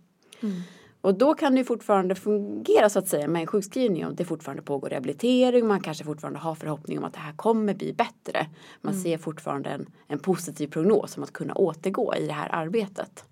[1.00, 4.62] Och då kan det fortfarande fungera så att säga med en sjukskrivning och det fortfarande
[4.62, 5.66] pågår rehabilitering.
[5.66, 8.46] Man kanske fortfarande har förhoppning om att det här kommer bli bättre.
[8.80, 13.24] Man ser fortfarande en, en positiv prognos om att kunna återgå i det här arbetet.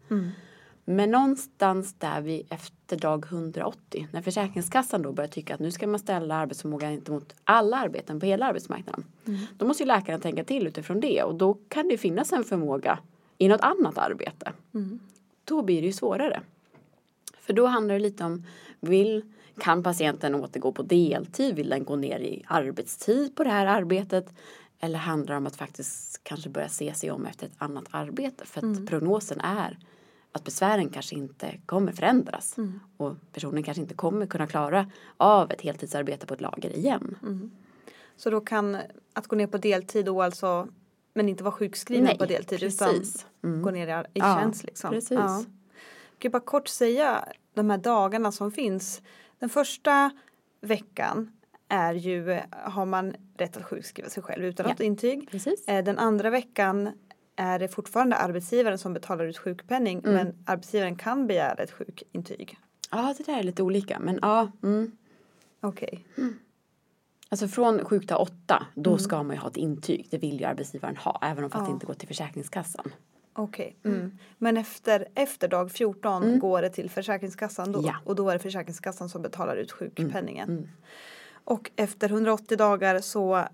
[0.84, 5.86] Men någonstans där vi efter dag 180 när Försäkringskassan då börjar tycka att nu ska
[5.86, 9.04] man ställa arbetsförmågan gentemot alla arbeten på hela arbetsmarknaden.
[9.58, 12.98] Då måste ju läkaren tänka till utifrån det och då kan det finnas en förmåga
[13.38, 14.52] i något annat arbete.
[15.44, 16.40] Då blir det ju svårare.
[17.48, 18.44] För då handlar det lite om
[18.80, 19.22] vill,
[19.58, 21.54] kan patienten återgå på deltid?
[21.56, 24.32] Vill den gå ner i arbetstid på det här arbetet?
[24.80, 28.44] Eller handlar det om att faktiskt kanske börja se sig om efter ett annat arbete
[28.46, 29.78] för att prognosen är
[30.32, 32.80] att besvären kanske inte kommer förändras Mm.
[32.96, 37.16] och personen kanske inte kommer kunna klara av ett heltidsarbete på ett lager igen.
[37.22, 37.50] Mm.
[38.16, 38.76] Så då kan
[39.12, 40.68] att gå ner på deltid då alltså
[41.14, 43.26] men inte vara sjukskriven Nej, på deltid precis.
[43.44, 43.54] Mm.
[43.54, 44.90] utan gå ner i, i Ja, tjänst liksom.
[44.90, 45.10] precis.
[45.18, 45.44] Ja.
[46.18, 49.02] Kan bara kort säga de här dagarna som finns.
[49.38, 50.10] Den första
[50.60, 51.32] veckan
[51.68, 54.72] är ju, har man rätt att sjukskriva sig själv utan Ja.
[54.72, 55.30] något intyg.
[55.30, 55.68] Precis.
[55.68, 56.90] Eh, Den andra veckan
[57.36, 60.14] är det fortfarande arbetsgivaren som betalar ut sjukpenning Mm.
[60.14, 62.58] men arbetsgivaren kan begära ett sjukintyg.
[62.90, 64.50] Ja, det där är lite olika men ja.
[64.62, 64.92] Mm.
[65.60, 66.04] Okej.
[67.28, 68.98] Alltså från sjuk till åtta, då Mm.
[68.98, 70.06] ska man ju ha ett intyg.
[70.10, 71.74] Det vill ju arbetsgivaren ha, även om fast det Ja.
[71.74, 72.92] inte går till Försäkringskassan.
[73.38, 73.76] Okej.
[73.84, 74.18] Mm.
[74.38, 77.80] Men efter, efter dag 14 går det till Försäkringskassan då?
[77.84, 77.94] Ja.
[78.04, 80.48] Och då är det Försäkringskassan som betalar ut sjukpenningen.
[80.48, 80.68] Mm.
[81.44, 83.44] Och efter 180 dagar så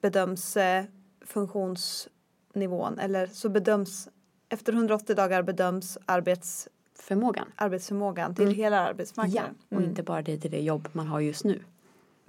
[0.00, 0.84] bedöms eh,
[1.26, 4.08] funktionsnivån eller så bedöms
[4.48, 7.46] efter 180 dagar bedöms arbets, Förmågan.
[7.56, 9.54] arbetsförmågan till hela Ja, arbetsmarknaden.
[9.68, 9.88] och Mm.
[9.88, 11.60] inte bara det till det jobb man har just nu.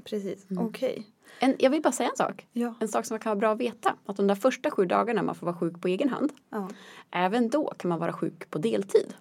[0.04, 1.08] Precis, okej.
[1.40, 2.48] En, jag vill bara säga en sak.
[2.52, 2.74] Ja.
[2.80, 3.96] En sak som kan vara bra att veta.
[4.06, 6.32] Att de där första sju dagarna man får vara sjuk på egen hand.
[6.50, 6.70] Ja.
[7.12, 9.14] Även då kan man vara sjuk på deltid.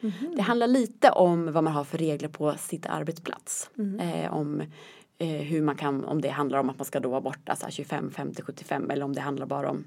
[0.00, 0.36] Mhm.
[0.36, 3.70] Det handlar lite om vad man har för regler på sitt arbetsplats.
[3.74, 4.00] Mhm.
[4.00, 4.60] Eh, om
[5.18, 7.64] eh, hur man kan, om det handlar om att man ska då vara borta så
[7.64, 9.84] här 25, 50, 75 eller om det handlar bara om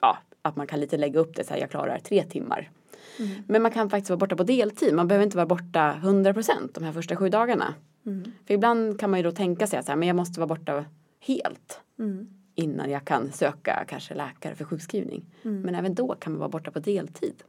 [0.00, 2.70] ja, att man kan lite lägga upp det så här, jag klarar tre timmar.
[3.18, 3.30] Mm.
[3.46, 4.94] Men man kan faktiskt vara borta på deltid.
[4.94, 7.74] Man behöver inte vara borta 100 procent de här första sju dagarna.
[8.06, 8.32] Mm.
[8.46, 10.84] För ibland kan man ju då tänka sig att men jag måste vara borta
[11.26, 12.28] helt Mm.
[12.54, 15.24] innan jag kan söka kanske läkare för sjukskrivning.
[15.44, 15.60] Mm.
[15.60, 17.42] Men även då kan man vara borta på deltid.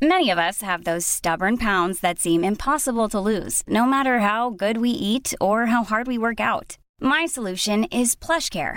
[0.00, 4.50] Many of us have those stubborn pounds that seem impossible to lose, no matter how
[4.50, 6.76] good we eat or how hard we work out.
[7.00, 8.76] My solution is PlushCare.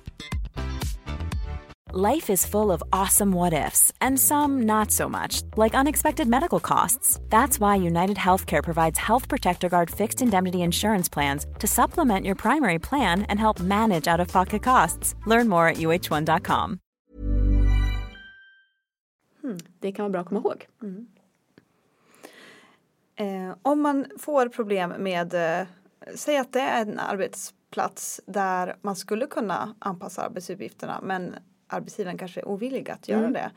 [1.93, 6.61] Life is full of awesome what ifs, and some not so much, like unexpected medical
[6.61, 7.19] costs.
[7.29, 12.35] That's why United Healthcare provides Health Protector Guard fixed indemnity insurance plans to supplement your
[12.35, 15.15] primary plan and help manage out of pocket costs.
[15.25, 16.79] Learn more at uh1.com.
[19.79, 20.67] Det kan vara bra att komma ihåg.
[23.15, 25.67] Eh, om man får problem med, eh,
[26.15, 31.35] säg att det är en arbetsplats där man skulle kunna anpassa arbetsuppgifterna men
[31.73, 33.51] arbetsgivaren kanske är ovillig att göra det.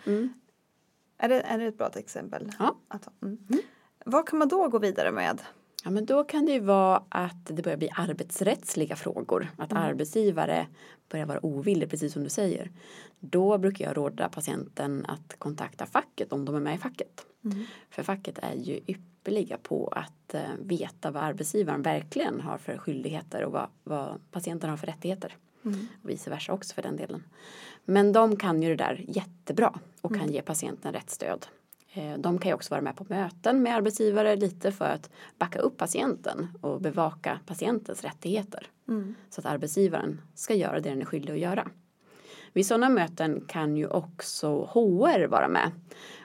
[1.18, 1.40] Är, det.
[1.40, 2.52] är det ett bra exempel?
[2.58, 2.76] Ja.
[2.88, 3.38] Att, mm.
[4.04, 5.42] Vad kan man då gå vidare med?
[5.84, 9.48] Ja, men då kan det ju vara att det börjar bli arbetsrättsliga frågor.
[9.58, 10.66] Att arbetsgivare
[11.08, 12.70] börjar vara ovillig, precis som du säger.
[13.20, 17.26] Då brukar jag råda patienten att kontakta facket om de är med i facket.
[17.90, 23.44] För facket är ju ypperliga på att eh, veta vad arbetsgivaren verkligen har för skyldigheter
[23.44, 25.36] och vad, vad patienten har för rättigheter.
[26.02, 27.22] Och vice versa också för den delen.
[27.84, 31.46] Men de kan ju det där jättebra och kan ge patienten rätt stöd.
[31.92, 35.58] Eh, De kan ju också vara med på möten med arbetsgivare lite för att backa
[35.58, 38.66] upp patienten och bevaka patientens rättigheter.
[39.30, 41.68] Så att arbetsgivaren ska göra det den är skyldig att göra.
[42.52, 45.70] Vid sådana möten kan ju också HR vara med.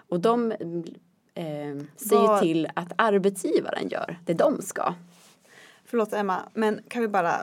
[0.10, 4.93] Och de eh, säger Vad- till att arbetsgivaren gör det de ska.
[5.89, 7.38] Förlåt Emma, men kan vi bara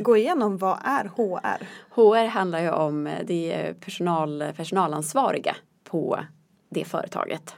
[0.00, 1.66] gå igenom vad är HR?
[1.90, 6.20] HR handlar ju om eh, det personal, personalansvariga på
[6.68, 7.54] det företaget.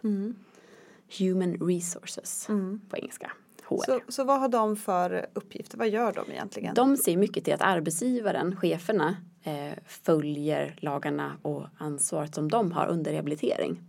[1.19, 2.47] Human resources
[2.91, 3.33] på engelska.
[3.65, 3.85] HR.
[3.87, 5.79] Så, så vad har de för uppgifter?
[5.79, 6.75] Vad gör de egentligen?
[6.75, 12.87] De ser mycket till att arbetsgivaren, cheferna, eh, följer lagarna och ansvaret som de har
[12.87, 13.81] under rehabilitering.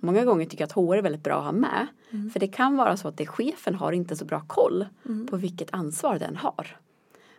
[0.00, 1.86] Många gånger tycker jag att HR är väldigt bra att ha med.
[2.32, 4.86] För det kan vara så att det chefen har inte så bra koll
[5.30, 6.76] på vilket ansvar den har.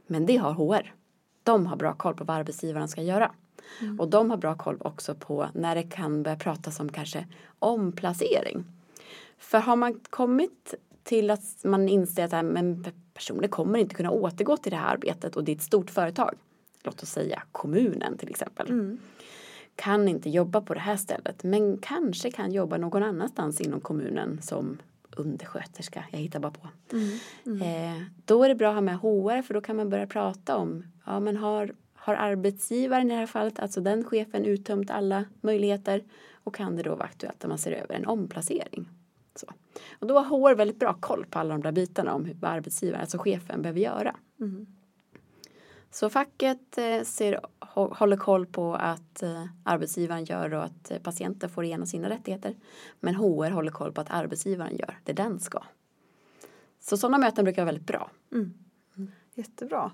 [0.08, 0.93] Men det har HR.
[1.43, 3.32] De har bra koll på vad arbetsgivaren ska göra.
[3.99, 7.27] Och de har bra koll också på när det kan börja pratas om kanske
[7.60, 8.65] omplacering.
[9.38, 14.11] För har man kommit till att man inser att äh, men personen kommer inte kunna
[14.11, 16.35] återgå till det här arbetet och det är ett stort företag.
[16.83, 18.69] låt oss säga kommunen till exempel.
[18.69, 18.97] Mm.
[19.75, 24.41] Kan inte jobba på det här stället men kanske kan jobba någon annanstans inom kommunen
[24.41, 24.77] som
[25.17, 26.67] undersköterska, jag hittar bara på.
[27.65, 30.57] Eh, då är det bra att ha med HR för då kan man börja prata
[30.57, 35.25] om, ja men har, har arbetsgivaren i det här fallet, alltså den chefen uttömt alla
[35.41, 38.89] möjligheter och kan det då vara aktuellt att man ser över en omplacering.
[39.36, 39.48] Så.
[40.00, 43.02] Och då har HR väldigt bra koll på alla de där bitarna om vad arbetsgivaren,
[43.02, 44.15] alltså chefen, behöver göra.
[45.91, 47.39] Så facket eh, ser,
[47.76, 52.10] hå- håller koll på att eh, arbetsgivaren gör och att eh, patienten får igenom sina
[52.10, 52.56] rättigheter.
[53.00, 55.63] Men HR håller koll på att arbetsgivaren gör det den ska.
[56.80, 58.12] Så sådana möten brukar vara väldigt bra.
[59.36, 59.91] Jättebra.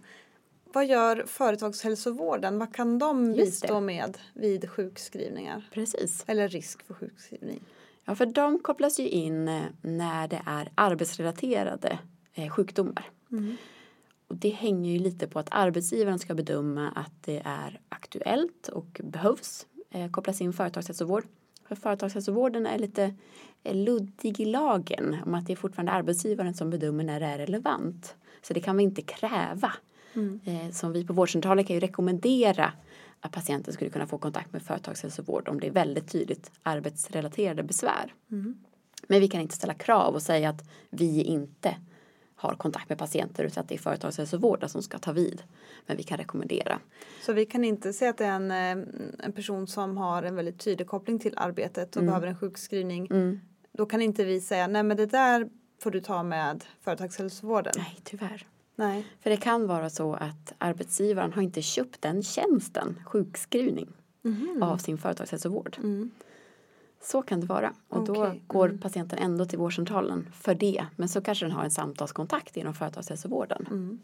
[0.73, 2.60] Vad gör företagshälsovården?
[2.60, 5.69] Vad kan de bistå med vid sjukskrivningar?
[5.73, 6.23] Precis.
[6.28, 7.62] Eller risk för sjukskrivning?
[8.09, 11.99] Ja, för de kopplas ju in eh, när det är arbetsrelaterade
[12.33, 13.09] eh, sjukdomar.
[14.27, 19.01] Och det hänger ju lite på att arbetsgivaren ska bedöma att det är aktuellt och
[19.03, 21.23] behövs eh, kopplas in företagshälsovård.
[21.67, 23.13] För företagshälsovården är lite
[23.71, 28.15] luddig i lagen om att det är fortfarande arbetsgivaren som bedömer när det är relevant.
[28.41, 29.73] Så det kan vi inte kräva.
[30.45, 32.73] Eh, som vi på vårdcentralen kan ju rekommendera
[33.21, 38.13] att patienten skulle kunna få kontakt med företagshälsovård om det är väldigt tydligt arbetsrelaterade besvär.
[39.08, 41.75] Men vi kan inte ställa krav och säga att vi inte
[42.36, 45.43] har kontakt med patienter utan att det är företagshälsovården som ska ta vid.
[45.86, 46.79] Men vi kan rekommendera.
[47.21, 48.88] Så vi kan inte säga att det är en, eh,
[49.19, 53.08] en person som har en väldigt tydlig koppling till arbetet och behöver en sjukskrivning.
[53.71, 57.73] Då kan inte vi säga nej men det där får du ta med företagshälsovården.
[57.77, 58.47] Nej, tyvärr.
[58.79, 59.05] Nej.
[59.19, 63.89] För det kan vara så att arbetsgivaren har inte köpt den tjänsten, sjukskrivning,
[64.61, 65.77] av sin företagshälsovård.
[67.01, 67.73] Så kan det vara.
[67.87, 70.85] Och då Okej, går patienten ändå till vårdcentralen för det.
[70.95, 73.99] Men så kanske den har en samtalskontakt inom företagshälsovården.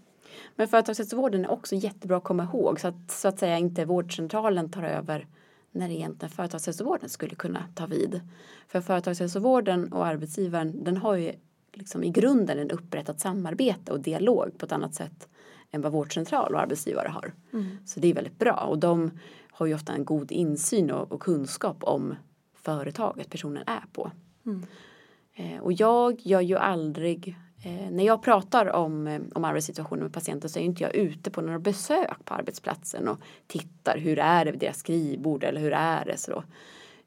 [0.56, 4.72] Men företagshälsovården är också jättebra att komma ihåg så att så att säga inte vårdcentralen
[4.72, 5.28] tar över
[5.72, 8.22] när egentligen företagshälsovården skulle kunna ta vid.
[8.68, 11.34] För företagshälsovården och arbetsgivaren den har ju
[11.78, 15.28] liksom i grunden en upprättat samarbete och dialog på ett annat sätt
[15.72, 17.34] än vad vårdcentral och arbetsgivare har.
[17.86, 19.12] Så det är väldigt bra och de
[19.52, 22.16] har ju ofta en god insyn och, och kunskap om
[22.56, 24.12] företaget personen är på.
[25.34, 30.14] Eh, och jag gör ju aldrig, eh, när jag pratar om, eh, om arbetssituationen med
[30.14, 34.46] patienter så är inte jag ute på några besök på arbetsplatsen och tittar hur är
[34.46, 36.44] det vid deras skrivbord eller hur är det så.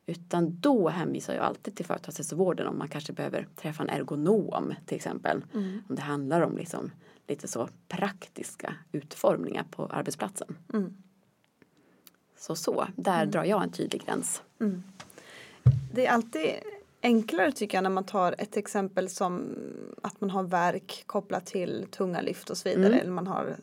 [0.09, 4.97] Utan då hänvisar jag alltid till företagshälsovården om man kanske behöver träffa en ergonom till
[4.97, 5.45] exempel.
[5.89, 6.91] Om det handlar om liksom
[7.27, 10.57] lite så praktiska utformningar på arbetsplatsen.
[12.39, 14.43] Så så, där drar jag en tydlig gräns.
[15.93, 16.51] Det är alltid
[17.03, 19.55] enklare tycker jag när man tar ett exempel som
[20.03, 23.01] att man har verk kopplat till tunga lyft och så vidare.
[23.01, 23.57] Eller man har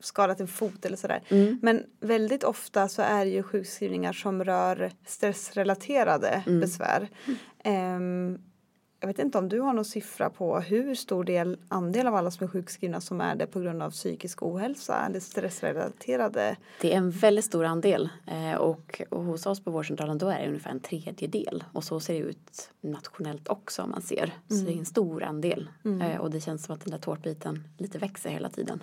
[0.00, 1.22] skadat en fot eller sådär.
[1.62, 7.08] Men väldigt ofta så är det ju sjukskrivningar som rör stressrelaterade besvär.
[7.64, 8.38] Ehm,
[9.00, 12.30] jag vet inte om du har någon siffra på hur stor del, andel av alla
[12.30, 16.56] som är sjukskrivna som är det på grund av psykisk ohälsa eller stressrelaterade.
[16.80, 20.40] Det är en väldigt stor andel eh, och, och hos oss på vårdcentralen då är
[20.40, 24.32] det ungefär en tredjedel och så ser det ut nationellt också om man ser.
[24.48, 25.68] Så det är en stor andel
[26.02, 28.82] eh, och det känns som att den där tårtbiten lite växer hela tiden.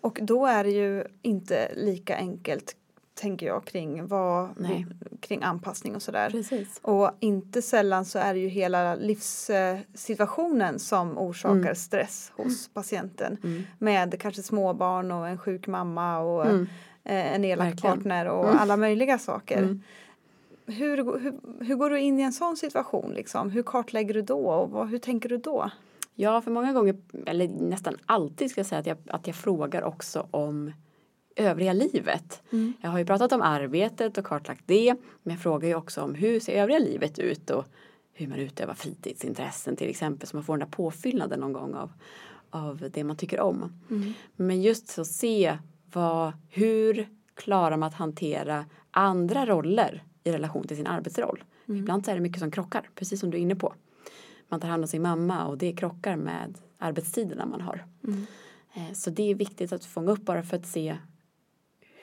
[0.00, 2.76] Och då är det ju inte lika enkelt
[3.20, 4.86] tänker jag kring, vad, Nej.
[5.20, 6.30] kring anpassning och sådär.
[6.30, 6.78] Precis.
[6.82, 11.74] Och inte sällan så är det ju hela livssituationen som orsakar Mm.
[11.74, 13.38] stress hos patienten.
[13.78, 16.66] Med kanske småbarn och en sjuk mamma och Mm.
[17.04, 17.96] eh, en elak Verkligen.
[17.96, 19.78] partner och alla möjliga saker.
[20.66, 23.10] Hur, hur, hur går du in i en sån situation?
[23.14, 23.50] Liksom?
[23.50, 25.70] Hur kartlägger du då och vad, hur tänker du då?
[26.14, 29.82] Ja, för många gånger, eller nästan alltid ska jag säga att jag, att jag frågar
[29.82, 30.72] också om
[31.40, 32.42] övriga livet.
[32.80, 34.94] Jag har ju pratat om arbetet och kartlagt det.
[35.22, 37.64] Men jag frågar ju också om hur ser övriga livet ut och
[38.12, 40.28] hur man utövar fritidsintressen till exempel.
[40.28, 41.92] Så man får den där påfyllnaden någon gång av,
[42.50, 43.72] av det man tycker om.
[44.36, 45.58] Men just så se
[45.92, 51.44] vad, hur klarar man att hantera andra roller i relation till sin arbetsroll.
[51.66, 53.74] Ibland så är det mycket som krockar, precis som du är inne på.
[54.48, 57.84] Man tar hand om sin mamma och det krockar med arbetstiderna man har.
[58.74, 60.96] Eh, Så det är viktigt att fånga upp bara för att se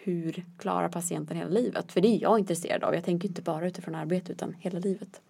[0.07, 1.91] hur klarar patienten hela livet?
[1.91, 2.95] För det är jag intresserad av.
[2.95, 5.21] Jag tänker inte bara utifrån arbete utan hela livet.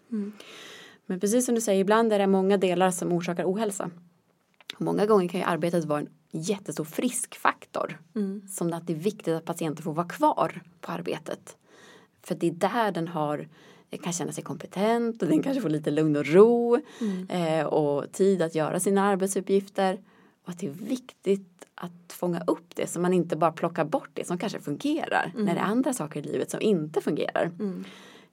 [1.06, 3.90] Men precis som du säger, ibland är det många delar som orsakar ohälsa.
[4.76, 8.00] Och många gånger kan ju arbetet vara en jättestor friskfaktor.
[8.50, 11.58] Som att det är viktigt att patienten får vara kvar på arbetet.
[12.24, 13.48] För det är där den har
[14.02, 16.82] kan känna sig kompetent och den kanske får lite lugn och ro
[17.30, 20.00] eh, och tid att göra sina arbetsuppgifter.
[20.48, 24.10] Och att det är viktigt att fånga upp det så man inte bara plockar bort
[24.14, 27.52] det som kanske fungerar när det är andra saker i livet som inte fungerar.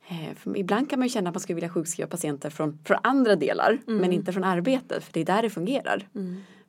[0.08, 2.98] Eh, för ibland kan man ju känna att man skulle vilja sjukskriva patienter från, från
[3.02, 6.08] andra delar men inte från arbetet för det är där det fungerar.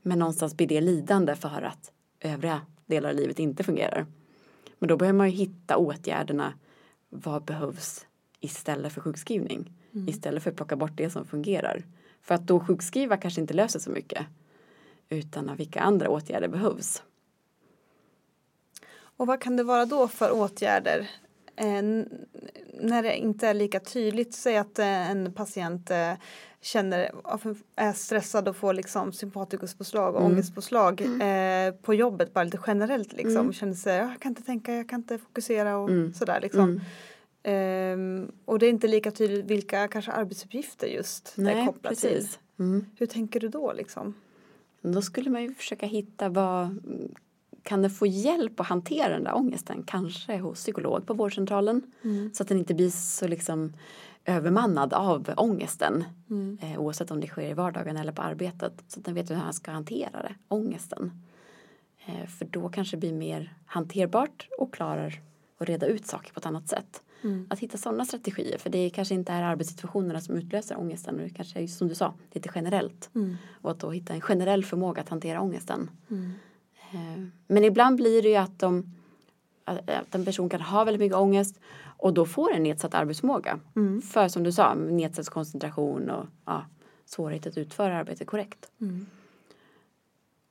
[0.02, 4.06] Men någonstans blir det lidande för att övriga delar av livet inte fungerar.
[4.80, 6.54] Men då behöver man ju hitta åtgärderna.
[7.10, 8.06] Vad behövs
[8.39, 9.74] istället för sjukskrivning?
[10.08, 11.84] Istället för att plocka bort det som fungerar.
[12.22, 14.26] För att då sjukskriva kanske inte löser så mycket.
[15.10, 17.03] Utan vilka andra åtgärder behövs.
[19.18, 21.10] Och vad kan det vara då för åtgärder?
[21.56, 21.82] Eh,
[22.80, 26.12] när det inte är lika tydligt, säg att eh, en patient eh,
[26.62, 27.12] känner,
[27.76, 30.34] är stressad och får liksom sympatikuspåslag och Mm.
[30.34, 33.38] ångestpåslag eh, på jobbet bara lite generellt liksom.
[33.38, 33.53] Mm.
[33.53, 36.14] Känner sig, "Ah, jag kan inte tänka, jag kan inte fokusera och Mm.
[36.14, 36.62] sådär liksom.
[36.64, 36.82] Mm.
[37.43, 41.95] Ehm, och det är inte lika tydligt vilka kanske arbetsuppgifter just det är Nej, kopplat
[41.99, 42.10] till.
[42.10, 42.39] precis.
[42.60, 42.86] Mm.
[42.97, 44.14] Hur tänker du då liksom?
[44.94, 46.80] Då skulle man ju försöka hitta vad
[47.64, 49.84] kan den få hjälp att hantera den där ångesten?
[49.84, 51.82] Kanske hos psykolog på vårdcentralen.
[52.34, 53.74] Så att den inte blir så liksom
[54.26, 56.04] övermannad av ångesten.
[56.62, 58.84] Eh, oavsett om det sker i vardagen eller på arbetet.
[58.88, 61.12] Så att den vet hur han ska hantera det, ångesten.
[62.06, 65.22] Eh, för då kanske det blir mer hanterbart och klarar
[65.58, 67.02] att reda ut saker på ett annat sätt.
[67.49, 68.57] Att hitta sådana strategier.
[68.57, 71.17] För det kanske inte är arbetssituationerna som utlöser ångesten.
[71.17, 73.09] Det kanske är som du sa, lite generellt.
[73.61, 75.89] Och att då hitta en generell förmåga att hantera ångesten.
[76.91, 78.93] Eh, Men ibland blir det ju att, de,
[79.65, 81.59] att en person kan ha väldigt mycket ångest
[81.97, 83.59] och då får en nedsatt arbetsförmåga.
[84.01, 86.65] För som du sa, nedsatt koncentration och ja,
[87.05, 88.71] svårighet att utföra arbetet korrekt.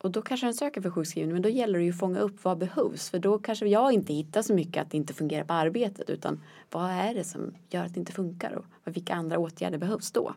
[0.04, 2.44] Och då kanske den söker för sjukskrivning men då gäller det ju att fånga upp
[2.44, 3.10] vad behövs.
[3.10, 6.42] För då kanske jag inte hittar så mycket att det inte fungerar på arbetet utan
[6.70, 10.34] vad är det som gör att det inte funkar och vilka andra åtgärder behövs då.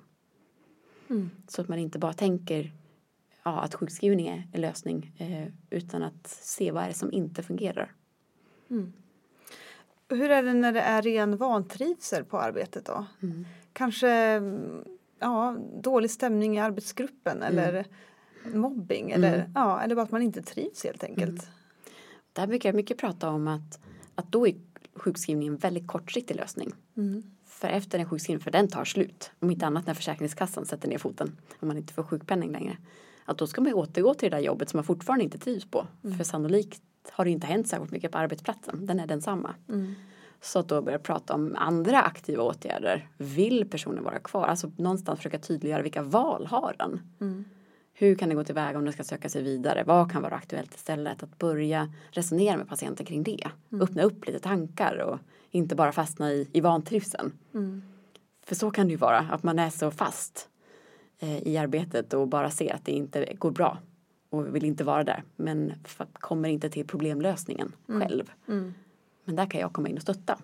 [1.47, 2.72] Så att man inte bara tänker
[3.43, 7.43] ja, att sjukskrivning är en lösning eh, utan att se vad är det som inte
[7.43, 7.93] fungerar.
[10.09, 13.05] Hur är det när det är ren vantrivsel på arbetet då?
[13.74, 14.84] Kanske mm,
[15.20, 17.86] ja, dålig stämning i arbetsgruppen eller
[18.54, 21.50] mobbing eller, ja, eller bara att man inte trivs helt enkelt.
[22.34, 23.80] Där brukar jag mycket prata om att,
[24.16, 24.56] att då är
[24.95, 26.72] sjukskrivning en väldigt kortsiktig lösning.
[27.45, 29.32] För efter en sjukskrivning, för den tar slut.
[29.39, 31.38] Om inte annat när Försäkringskassan sätter ner foten.
[31.60, 32.78] Om man inte får sjukpenning längre.
[33.26, 35.88] Att då ska man återgå till det där jobbet som man fortfarande inte trivs på.
[36.18, 36.82] För sannolikt
[37.12, 38.86] har det inte hänt särskilt mycket på arbetsplatsen.
[38.86, 39.56] Den är densamma.
[40.41, 43.08] Så att då börja prata om andra aktiva åtgärder.
[43.18, 44.48] Vill personen vara kvar?
[44.48, 47.00] Alltså någonstans försöka tydliggöra vilka val har den?
[48.00, 49.84] Hur kan det gå tillväga om den ska söka sig vidare?
[49.84, 51.24] Vad kan vara aktuellt istället?
[51.24, 53.48] Att börja resonera med patienten kring det.
[53.72, 55.20] Öppna upp lite tankar och
[55.52, 57.32] inte bara fastna i, i vantrivseln.
[58.43, 60.50] För så kan det ju vara, att man är så fast
[61.20, 63.78] eh, i arbetet och bara ser att det inte går bra
[64.30, 65.24] och vill inte vara där.
[65.36, 65.74] Men
[66.14, 68.32] kommer inte till problemlösningen själv.
[69.24, 70.39] Men där kan jag komma in och stötta.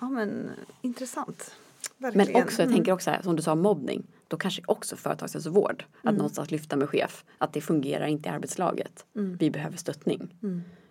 [0.00, 0.50] Ja men
[0.82, 1.54] intressant.
[1.98, 2.42] Men Verkligen.
[2.42, 4.06] också, jag tänker också här, som du sa, mobbning.
[4.28, 5.84] Då kanske också företagshälsovård.
[6.02, 7.24] Att någonstans lyfta med chef.
[7.38, 9.06] Att det fungerar inte i arbetslaget.
[9.12, 10.34] Vi behöver stöttning.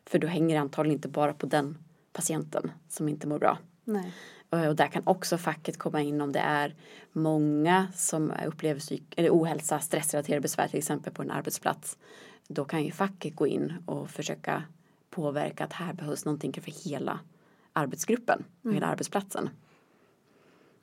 [0.06, 1.78] För då hänger det antagligen inte bara på den
[2.14, 3.58] patienten som inte mår bra.
[3.84, 4.14] Nej.
[4.50, 6.76] Och och där kan också facket komma in om det är
[7.12, 11.98] många som upplever psyk- eller ohälsa, stressrelaterade besvär till exempel på en arbetsplats.
[12.48, 14.64] Då kan ju facket gå in och försöka
[15.10, 17.20] påverka att här behövs någonting för hela
[17.74, 19.50] arbetsgruppen, för hela arbetsplatsen.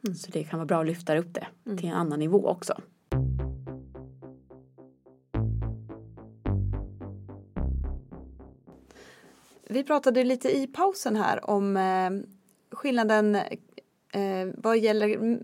[0.03, 2.75] Så det kan vara bra att lyfta upp det till en annan nivå också.
[9.69, 12.11] Vi pratade lite i pausen här om eh,
[12.71, 15.39] skillnaden eh, vad gäller mm,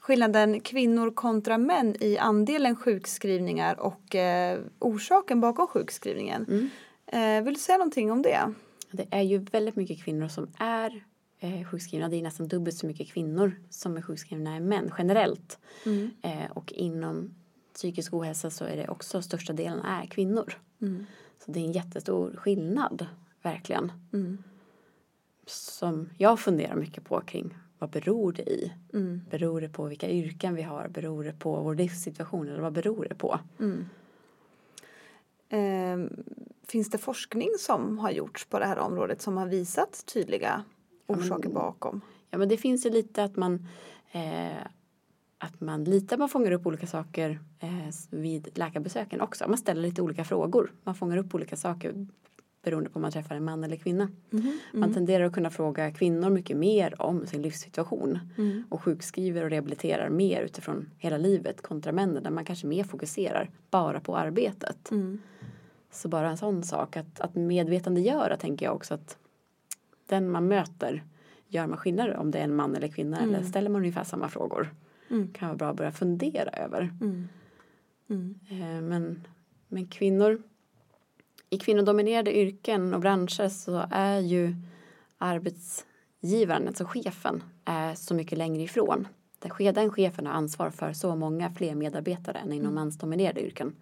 [0.00, 6.70] skillnaden kvinnor kontra män i andelen sjukskrivningar och eh, orsaken bakom sjukskrivningen.
[7.06, 8.52] Eh, vill du säga någonting om det?
[8.90, 11.04] Det är ju väldigt mycket kvinnor som är
[11.42, 12.08] eh, sjukskrivna.
[12.08, 15.58] Det är nästan dubbelt så mycket kvinnor som är sjukskrivna än män generellt.
[16.22, 17.34] Eh, och inom
[17.74, 20.54] psykisk ohälsa så är det också största delen är kvinnor.
[21.44, 23.06] Så det är en jättestor skillnad,
[23.42, 23.92] verkligen.
[25.46, 28.72] Som jag funderar mycket på kring vad beror det i?
[29.30, 30.88] Beror det på vilka yrken vi har?
[30.88, 32.48] Beror det på vår livssituation?
[32.48, 33.38] Eller vad beror det på?
[35.48, 35.98] Eh,
[36.66, 40.64] finns det forskning som har gjorts på det här området som har visat tydliga
[41.06, 42.00] orsaker bakom?
[42.30, 43.66] Ja men det finns ju lite att man
[44.12, 44.66] eh,
[45.38, 47.68] att man lite man fångar upp olika saker eh,
[48.10, 49.48] vid läkarbesöken också.
[49.48, 50.72] Man ställer lite olika frågor.
[50.84, 52.06] Man fångar upp olika saker.
[52.62, 54.08] beroende på om man träffar en man eller kvinna.
[54.72, 58.18] Man tenderar att kunna fråga kvinnor mycket mer om sin livssituation
[58.70, 63.50] och sjukskriver och rehabiliterar mer utifrån hela livet kontra männen där man kanske mer fokuserar
[63.70, 64.90] bara på arbetet.
[65.90, 69.18] Så bara en sån sak att, att medvetandegöra tänker jag också att
[70.16, 71.02] den man möter
[71.48, 74.28] gör man skillnad om det är en man eller kvinna eller ställer man ungefär samma
[74.28, 74.74] frågor.
[75.34, 76.82] Kan vara bra att börja fundera över.
[78.50, 79.26] Eh, Men,
[79.68, 80.42] men kvinnor
[81.50, 84.54] i kvinnodominerade yrken och branscher så är ju
[85.18, 89.08] arbetsgivaren, alltså chefen, är så mycket längre ifrån.
[89.38, 93.72] Den che- Den chefen har ansvar för så många fler medarbetare än inom mansdominerade yrken.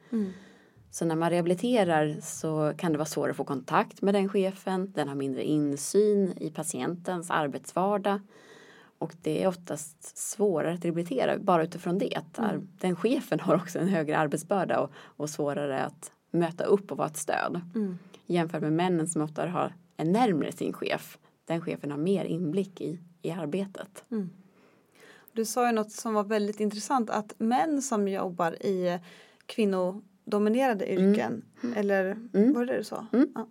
[0.91, 4.93] Så när man rehabiliterar så kan det vara svårare att få kontakt med den chefen.
[4.95, 8.20] Den har mindre insyn i patientens arbetsvardag.
[8.99, 12.14] Och det är oftast svårare att rehabilitera bara utifrån det.
[12.16, 16.93] Att ar- Den chefen har också en högre arbetsbörda och, och svårare att möta upp
[16.93, 17.61] och vara ett stöd.
[18.26, 21.18] Jämfört med männen som ofta har är närmare sin chef.
[21.45, 24.05] Den chefen har mer inblick i, i arbetet.
[25.32, 28.99] Du sa ju något som var väldigt intressant att män som jobbar i
[30.31, 31.43] kvinnodominerade yrken,
[31.76, 32.16] eller
[32.53, 33.07] var det det du sa?
[33.35, 33.49] Ja.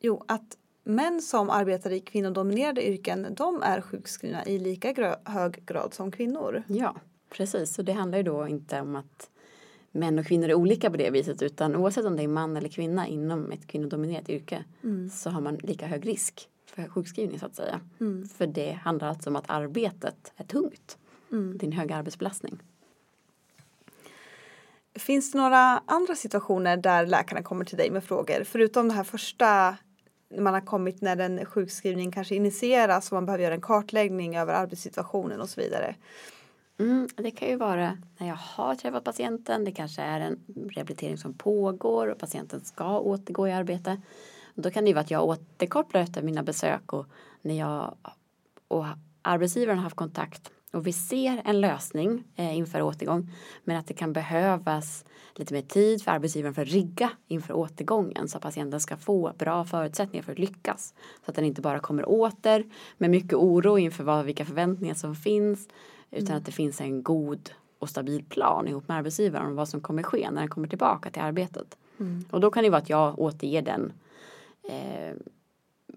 [0.00, 5.94] Jo, att män som arbetar i kvinnodominerade yrken, de är sjukskrivna i lika hög grad
[5.94, 6.62] som kvinnor.
[6.68, 6.96] Ja,
[7.30, 7.74] precis.
[7.74, 9.30] Så det handlar ju då inte om att
[9.90, 12.68] män och kvinnor är olika på det viset utan oavsett om det är man eller
[12.68, 14.64] kvinna inom ett kvinnodominerat yrke
[15.12, 17.80] så har man lika hög risk för sjukskrivning så att säga.
[18.36, 20.98] För det handlar alltså om att arbetet är tungt.
[21.30, 22.58] Det är en hög arbetsbelastning.
[24.98, 28.44] Finns det några andra situationer där läkarna kommer till dig med frågor?
[28.44, 29.76] Förutom det här första
[30.30, 34.36] när man har kommit när en sjukskrivning kanske initieras och man behöver göra en kartläggning
[34.36, 35.94] över arbetssituationen och så vidare.
[36.80, 40.38] Mm, det kan ju vara när jag har träffat patienten, det kanske är en
[40.70, 44.00] rehabilitering som pågår och patienten ska återgå i arbete.
[44.54, 47.06] Då kan det ju vara att jag återkopplar efter mina besök och
[47.42, 47.94] när jag
[48.68, 48.84] och
[49.22, 53.30] arbetsgivaren har haft kontakt och vi ser en lösning eh, inför återgång.
[53.64, 55.04] Men att det kan behövas
[55.34, 58.28] lite mer tid för arbetsgivaren för att rigga inför återgången.
[58.28, 60.94] Så att patienten ska få bra förutsättningar för att lyckas.
[61.24, 62.64] Så att den inte bara kommer åter
[62.98, 65.68] med mycket oro inför vad, vilka förväntningar som finns.
[66.10, 69.80] Utan att det finns en god och stabil plan ihop med arbetsgivaren om vad som
[69.80, 71.76] kommer ske när den kommer tillbaka till arbetet.
[72.30, 73.92] Och då kan det vara att jag återger den
[74.68, 75.16] eh,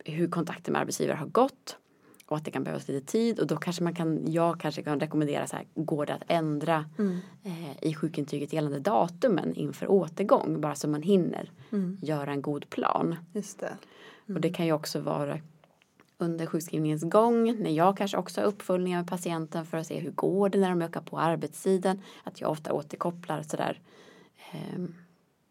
[0.05, 1.78] hur kontakten med arbetsgivare har gått
[2.32, 4.99] och att det kan behövas lite tid och då kanske man kan, jag kanske kan
[4.99, 6.86] rekommendera så här, går det att ändra
[7.43, 11.51] eh, i sjukintyget gällande datumen inför återgång bara så man hinner
[12.01, 13.15] göra en god plan.
[13.34, 13.77] Just det.
[14.34, 15.39] Och det kan ju också vara
[16.17, 20.11] under sjukskrivningens gång när jag kanske också har uppföljningar med patienten för att se hur
[20.11, 22.01] går det när de ökar på arbetstiden.
[22.23, 23.79] Att jag ofta återkopplar sådär
[24.53, 24.82] eh,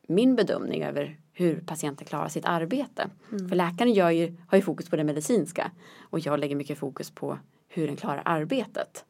[0.06, 3.10] min bedömning över hur patienten klarar sitt arbete.
[3.48, 5.70] För läkaren gör ju, har ju fokus på det medicinska
[6.00, 7.38] och jag lägger mycket fokus på
[7.68, 9.04] hur den klarar arbetet.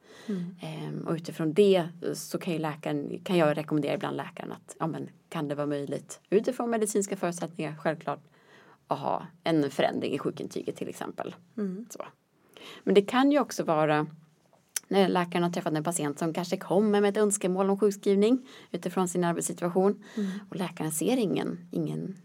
[0.61, 5.09] Ehm, och utifrån det så kan, läkaren, kan jag rekommendera ibland läkaren att ja, men,
[5.29, 8.21] kan det vara möjligt utifrån medicinska förutsättningar självklart
[8.89, 11.35] att ha en förändring i sjukintyget till exempel.
[11.91, 12.05] Så.
[12.85, 14.07] Men det kan ju också vara
[14.91, 19.09] när läkaren har träffat en patient som kanske kommer med ett önskemål om sjukskrivning utifrån
[19.09, 20.05] sin arbetssituation
[20.51, 22.17] och läkaren ser ingen, ingen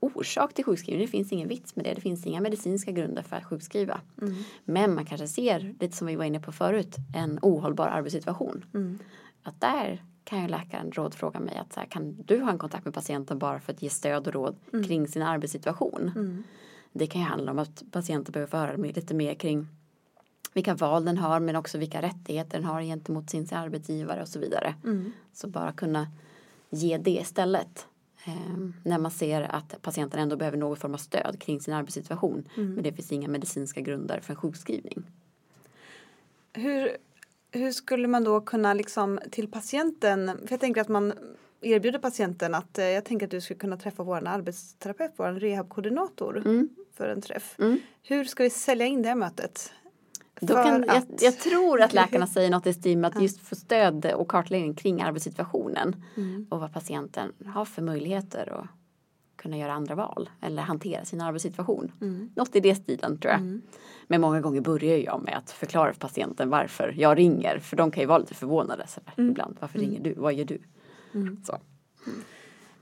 [0.00, 1.06] orsak till sjukskrivning.
[1.06, 1.94] Det finns ingen vits med det.
[1.94, 4.00] Det finns inga medicinska grunder för att sjukskriva.
[4.64, 8.64] Men man kanske ser, lite som vi var inne på förut, en ohållbar arbetssituation.
[9.42, 12.84] Att där kan ju läkaren rådfråga mig att så här, kan du ha en kontakt
[12.84, 14.56] med patienten bara för att ge stöd och råd
[14.86, 16.10] kring sin arbetssituation.
[16.92, 19.66] Det kan ju handla om att patienten behöver få höra lite mer kring
[20.58, 24.38] vilka val den har men också vilka rättigheter den har gentemot sin arbetsgivare och så
[24.38, 24.74] vidare.
[25.32, 26.06] Så bara kunna
[26.70, 27.86] ge det istället.
[28.24, 32.48] Eh, när man ser att patienten ändå behöver någon form av stöd kring sin arbetssituation.
[32.74, 35.04] Men det finns inga medicinska grunder för en sjukskrivning.
[36.52, 36.96] Hur,
[37.50, 41.12] hur skulle man då kunna liksom till patienten, för jag tänker att man
[41.60, 46.42] erbjuder patienten att eh, jag tänker att du skulle kunna träffa vår arbetsterapeut, vår rehabkoordinator
[46.94, 47.56] för en träff.
[48.02, 49.72] Hur ska vi sälja in det här mötet?
[50.40, 53.54] Då kan, jag, jag tror att läkarna säger något i stil med att just få
[53.54, 55.96] stöd och kartläggning kring arbetssituationen
[56.50, 58.66] och vad patienten har för möjligheter att
[59.36, 61.92] kunna göra andra val eller hantera sin arbetssituation.
[62.34, 63.60] Något i det stilen tror jag.
[64.06, 67.90] Men många gånger börjar jag med att förklara för patienten varför jag ringer för de
[67.90, 69.56] kan ju vara lite förvånade sådär, ibland.
[69.60, 70.14] Varför ringer du?
[70.14, 70.58] Vad gör du?
[71.44, 71.58] Så.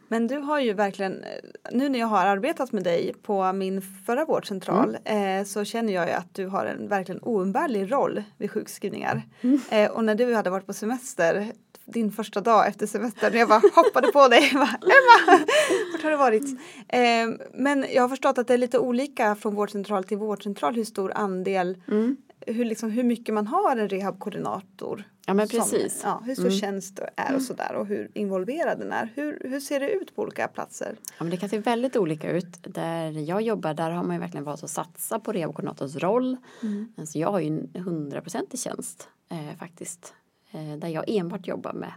[0.09, 1.24] Men du har ju verkligen,
[1.72, 6.07] nu när jag har arbetat med dig på min förra vårdcentral eh, så känner jag
[6.07, 9.22] ju att du har en verkligen oumbärlig roll vid sjukskrivningar.
[9.70, 11.52] Eh, och när du hade varit på semester
[11.84, 13.34] din första dag efter semestern.
[13.38, 14.50] Jag bara hoppade på dig.
[14.54, 15.44] Bara, Emma!
[15.92, 16.44] Vart har du varit?
[16.88, 20.84] Eh, men jag har förstått att det är lite olika från vårdcentral till vårdcentral hur
[20.84, 22.16] stor andel, Mm.
[22.47, 25.05] Hur, liksom, hur mycket man har en rehabkoordinator.
[25.26, 26.01] Ja men som- precis.
[26.05, 26.59] ja, hur stor Mm.
[26.59, 29.12] tjänst det är och sådär och hur involverad den är.
[29.14, 30.97] Hur, hur ser det ut på olika platser?
[31.18, 32.57] Ja, men det kan se väldigt olika ut.
[32.74, 36.36] Där jag jobbar där har man ju verkligen valt att satsa på rehabkoordinatorns roll.
[36.62, 36.92] Mm.
[36.97, 40.14] Alltså jag har ju en hundraprocentig tjänst eh, faktiskt.
[40.51, 41.92] Eh, där jag enbart jobbar med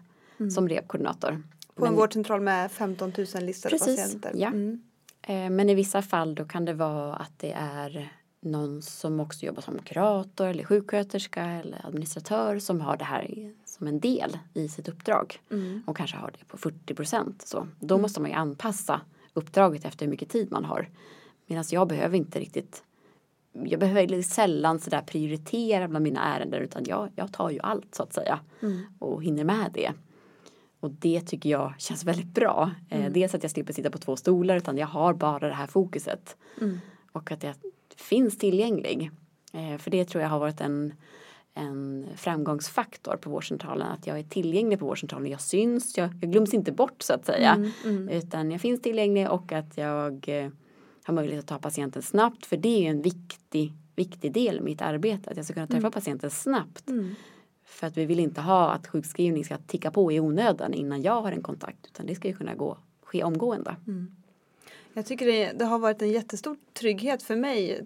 [0.53, 1.29] som rehabkoordinator.
[1.29, 1.43] Mm.
[1.75, 4.31] På en Men- vårdcentral med 15 000 listade Precis, patienter.
[4.35, 4.47] ja.
[4.47, 4.81] Mm.
[5.21, 9.45] Eh, Men i vissa fall då kan det vara att det är någon som också
[9.45, 14.67] jobbar som kurator eller sjuksköterska eller administratör som har det här som en del i
[14.67, 15.83] sitt uppdrag Mm.
[15.87, 17.41] och kanske har det på 40 procent.
[17.47, 19.01] Så då måste man ju anpassa
[19.33, 20.89] uppdraget efter hur mycket tid man har.
[21.47, 22.83] Medan jag behöver inte riktigt
[23.51, 28.03] jag behöver sällan sådär prioritera bland mina ärenden utan jag, jag tar ju allt så
[28.03, 28.81] att säga Mm.
[28.99, 29.91] och hinner med det.
[30.79, 32.71] Och det tycker jag känns väldigt bra.
[32.89, 35.67] Eh, dels att jag slipper sitta på två stolar utan jag har bara det här
[35.67, 36.37] fokuset.
[36.61, 36.79] Mm.
[37.11, 37.55] Och att jag
[37.99, 39.11] finns tillgänglig.
[39.53, 40.93] Eh, för det tror jag har varit en,
[41.53, 43.87] en framgångsfaktor på vårdcentralen.
[43.87, 45.31] Att jag är tillgänglig på vårdcentralen.
[45.31, 47.53] Jag syns, jag, jag glöms inte bort så att säga.
[47.53, 48.09] Mm, mm.
[48.09, 50.49] Utan jag finns tillgänglig och att jag eh,
[51.03, 52.45] har möjlighet att ta patienten snabbt.
[52.45, 55.29] För det är en viktig, viktig del i mitt arbete.
[55.29, 56.89] Att jag ska kunna träffa patienten snabbt.
[56.89, 57.15] Mm.
[57.65, 61.21] För att vi vill inte ha att sjukskrivning ska ticka på i onödan innan jag
[61.21, 61.87] har en kontakt.
[61.87, 63.75] Utan det ska ju kunna gå, ske omgående.
[64.99, 67.85] Jag tycker det, det har varit en jättestor trygghet för mig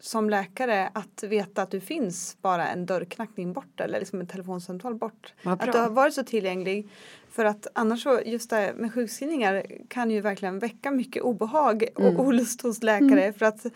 [0.00, 4.94] som läkare att veta att du finns bara en dörrknackning bort eller liksom ett telefonsamtal
[4.94, 5.34] bort.
[5.42, 6.88] Att du har varit så tillgänglig.
[7.30, 11.84] För att annars så, just det här med sjukskrivningar kan ju verkligen väcka mycket obehag
[11.94, 12.20] och Mm.
[12.20, 13.32] olust hos läkare.
[13.32, 13.66] För att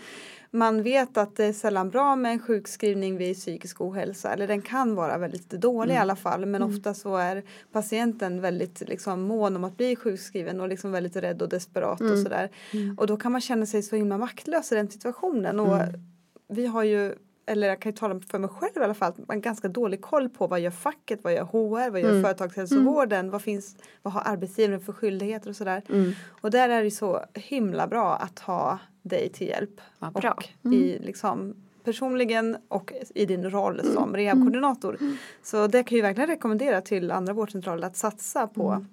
[0.50, 4.32] man vet att det är sällan bra med en sjukskrivning vid psykisk ohälsa.
[4.32, 5.96] Eller den kan vara väldigt dålig Mm.
[5.96, 6.46] i alla fall.
[6.46, 7.42] Men ofta så är
[7.72, 12.06] patienten väldigt liksom, mån om att bli sjukskriven och liksom väldigt rädd och desperat och
[12.06, 12.22] Mm.
[12.22, 12.50] sådär.
[12.96, 15.60] Och då kan man känna sig så himla maktlös i den situationen.
[15.60, 16.00] Och Mm.
[16.48, 17.14] vi har ju,
[17.46, 20.00] eller jag kan ju tala för mig själv i alla fall, man har ganska dålig
[20.02, 22.22] koll på vad gör facket, vad gör HR, vad gör Mm.
[22.22, 25.82] företagshälsovården, vad finns, vad har arbetsgivaren för skyldigheter och sådär.
[25.88, 26.12] Mm.
[26.40, 28.78] Och där är det så himla bra att ha
[29.08, 29.80] dig till hjälp.
[29.98, 30.32] Vad bra.
[30.32, 30.78] Och Mm.
[30.78, 31.54] i liksom
[31.84, 34.96] personligen och i din roll som rehabkoordinator.
[35.00, 35.16] Mm.
[35.42, 38.86] Så det kan jag ju verkligen rekommendera till andra vårdcentraler att satsa på,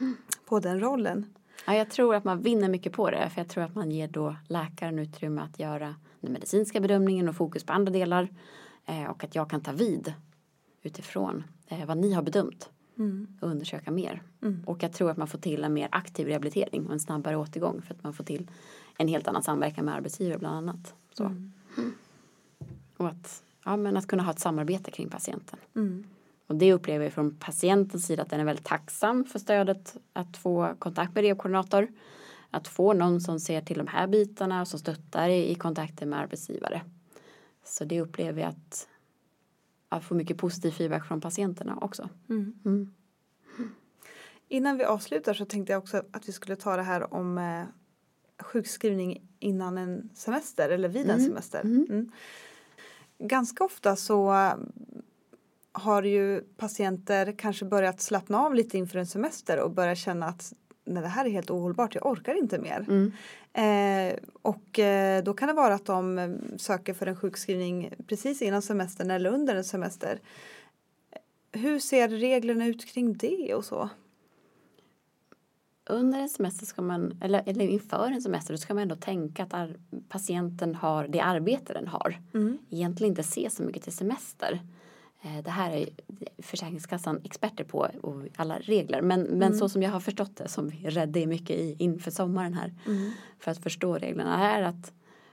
[0.00, 0.16] Mm.
[0.48, 1.26] på den rollen.
[1.66, 3.30] Ja, jag tror att man vinner mycket på det.
[3.30, 7.36] För jag tror att man ger då läkaren utrymme att göra den medicinska bedömningen och
[7.36, 8.28] fokus på andra delar.
[8.86, 10.12] Eh, och att jag kan ta vid
[10.82, 13.26] utifrån eh, vad ni har bedömt Mm.
[13.40, 14.22] och undersöka mer.
[14.42, 14.62] Mm.
[14.66, 17.82] Och jag tror att man får till en mer aktiv rehabilitering och en snabbare återgång
[17.82, 18.50] för att man får till
[18.96, 20.94] en helt annan samverkan med arbetsgivare bland annat.
[21.12, 21.24] Så.
[21.24, 21.52] Mm.
[22.96, 25.58] Och att, ja, men att kunna ha ett samarbete kring patienten.
[25.74, 26.04] Mm.
[26.46, 30.36] Och det upplever vi från patientens sida att den är väldigt tacksam för stödet att
[30.36, 31.88] få kontakt med rehabkoordinator.
[32.50, 36.06] Att få någon som ser till de här bitarna och som stöttar i, i kontakter
[36.06, 36.82] med arbetsgivare.
[37.64, 38.88] Så det upplever vi att
[39.88, 42.08] jag får mycket positiv feedback från patienterna också.
[42.28, 42.54] Mm.
[42.64, 42.94] Mm.
[44.48, 47.64] Innan vi avslutar så tänkte jag också att vi skulle ta det här om eh,
[48.38, 51.26] sjukskrivning innan en semester eller vid en Mm.
[51.26, 51.60] semester.
[51.60, 51.86] Mm.
[51.90, 52.10] Mm.
[53.18, 54.34] Ganska ofta så
[55.72, 60.52] har ju patienter kanske börjat slappna av lite inför en semester och börjar känna att
[60.84, 62.84] nej, det här är helt ohållbart, jag orkar inte mer.
[62.88, 63.12] Mm.
[63.52, 68.42] Eh, och eh, då kan det vara att de eh, söker för en sjukskrivning precis
[68.42, 70.20] innan semestern eller under en semester.
[71.52, 73.88] Hur ser reglerna ut kring det och så?
[75.88, 79.46] Under en semester ska man, eller, eller inför en semester, då ska man ändå tänka
[79.50, 79.70] att
[80.08, 82.20] patienten har det arbete den har.
[82.34, 82.58] Mm.
[82.70, 84.60] Egentligen inte se så mycket till semester.
[85.22, 85.88] Eh, Det här är
[86.38, 89.02] Försäkringskassan experter på och alla regler.
[89.02, 92.54] Men, men så som jag har förstått det, som vi redde mycket i inför sommaren
[92.54, 92.74] här.
[92.86, 93.10] Mm.
[93.38, 94.92] För att förstå reglerna är att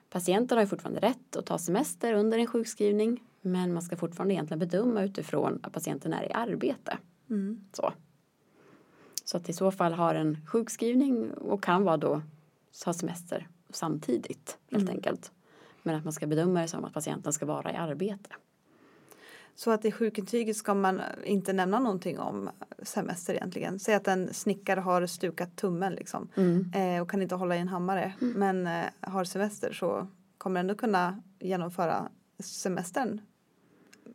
[0.10, 3.24] patienten har fortfarande rätt att ta semester under en sjukskrivning.
[3.42, 6.98] Men man ska fortfarande egentligen bedöma utifrån att patienten är i arbete.
[7.30, 7.66] Mm.
[7.74, 7.94] Så.
[9.34, 12.22] Så att i så fall har en sjukskrivning och kan vara då
[12.86, 15.32] ha semester samtidigt helt enkelt.
[15.84, 18.30] Men att man ska bedöma det som att patienten ska vara i arbete.
[19.56, 22.50] Så att i sjukintyget ska man inte nämna någonting om
[22.82, 23.80] semester egentligen.
[23.80, 26.28] Säg att en snickare har stukat tummen liksom
[26.76, 30.08] eh, och kan inte hålla i en hammare men eh, har semester så
[30.38, 32.10] kommer ändå kunna genomföra
[32.40, 33.22] semestern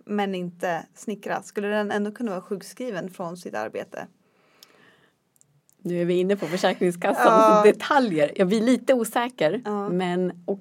[0.05, 1.43] men inte snickra.
[1.43, 4.07] Skulle den ändå kunna vara sjukskriven från sitt arbete?
[5.89, 7.62] Nu är vi inne på Försäkringskassans Ja.
[7.64, 8.32] detaljer.
[8.36, 9.62] Jag blir lite osäker.
[9.64, 9.89] Ja.
[9.89, 10.61] Men och,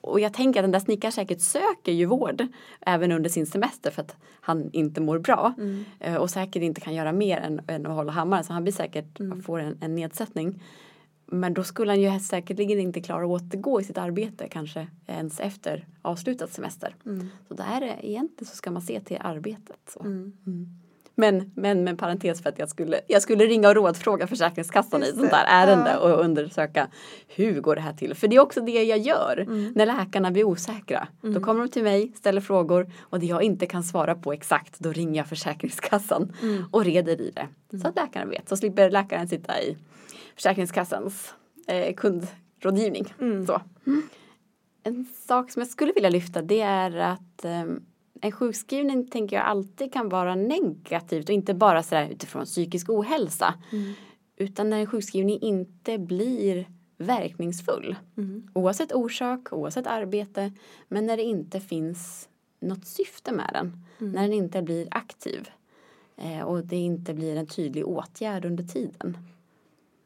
[0.00, 2.46] och jag tänker att den där snickaren säkert söker ju vård
[2.80, 5.54] även under sin semester för att han inte mår bra.
[5.58, 6.20] Mm.
[6.20, 9.20] Och säkert inte kan göra mer än, än att hålla hammaren så han blir säkert,
[9.20, 9.42] mm.
[9.42, 10.62] får en, en nedsättning.
[11.26, 15.40] Men då skulle han ju säkerligen inte klara att återgå i sitt arbete kanske ens
[15.40, 16.94] efter avslutad semester.
[17.06, 17.28] Mm.
[17.48, 19.78] Så där egentligen så ska man se till arbetet.
[19.88, 20.00] Så.
[20.00, 20.32] Mm.
[21.16, 21.36] Mm.
[21.36, 25.08] Men, men med parentes för att jag skulle, jag skulle ringa och rådfråga Försäkringskassan i
[25.08, 25.98] ett sånt där ärende ja.
[25.98, 26.88] och undersöka
[27.28, 28.14] hur går det här till.
[28.14, 29.72] För det är också det jag gör mm.
[29.76, 31.08] när läkarna blir osäkra.
[31.22, 31.34] Mm.
[31.34, 34.78] Då kommer de till mig, ställer frågor och det jag inte kan svara på exakt
[34.78, 36.64] då ringer jag Försäkringskassan mm.
[36.70, 37.48] och reder i det.
[37.70, 38.06] Så att mm.
[38.06, 38.48] läkaren vet.
[38.48, 39.76] Så slipper läkaren sitta i
[40.34, 41.34] Försäkringskassans
[41.68, 43.14] eh, kundrådgivning.
[43.20, 43.46] Mm.
[43.46, 43.60] Så.
[44.84, 47.64] En sak som jag skulle vilja lyfta det är att eh,
[48.20, 53.54] en sjukskrivning tänker jag alltid kan vara negativt och inte bara sådär utifrån psykisk ohälsa.
[53.72, 53.92] Mm.
[54.36, 57.96] Utan när en sjukskrivning inte blir verkningsfull.
[58.16, 58.48] Mm.
[58.54, 60.52] Oavsett orsak, oavsett arbete.
[60.88, 62.28] Men när det inte finns
[62.60, 63.84] något syfte med den.
[64.00, 64.12] Mm.
[64.12, 65.50] När den inte blir aktiv.
[66.16, 69.18] Eh, och det inte blir en tydlig åtgärd under tiden.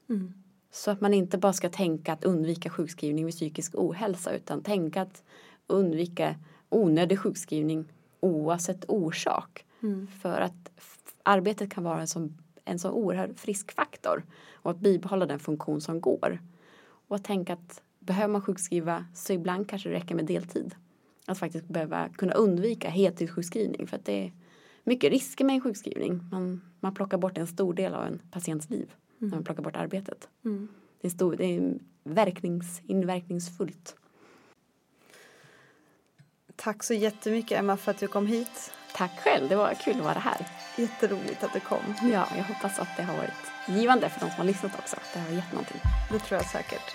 [0.08, 0.32] Mm.
[0.70, 5.02] Så att man inte bara ska tänka att undvika sjukskrivning vid psykisk ohälsa utan tänka
[5.02, 5.22] att
[5.66, 6.34] undvika
[6.68, 7.84] onödig sjukskrivning
[8.26, 9.64] oavsett orsak.
[9.82, 10.06] Mm.
[10.06, 10.70] För att
[11.22, 14.22] arbetet kan vara en sån, en sån oerhörd friskfaktor
[14.54, 16.38] och att bibehålla den funktion som går.
[17.08, 20.74] Och att tänka att behöver man sjukskriva så ibland kanske det räcker med deltid.
[21.26, 24.32] Att faktiskt behöva kunna undvika heltidssjukskrivning för att det är
[24.84, 26.20] mycket risker med en sjukskrivning.
[26.30, 29.30] Man, man plockar bort en stor del av en patients liv mm.
[29.30, 30.28] när man plockar bort arbetet.
[30.44, 30.68] Mm.
[31.00, 33.96] Det är, stor, det är verknings, inverkningsfullt.
[36.56, 38.72] Tack så jättemycket Emma för att du kom hit.
[38.92, 40.46] Tack själv, det var kul att vara här.
[40.76, 41.94] Jätteroligt att du kom.
[42.02, 43.30] Ja, jag hoppas att det har varit
[43.66, 44.96] givande för de som har lyssnat också.
[45.12, 45.80] Det har gett någonting.
[46.12, 46.94] Det tror jag säkert.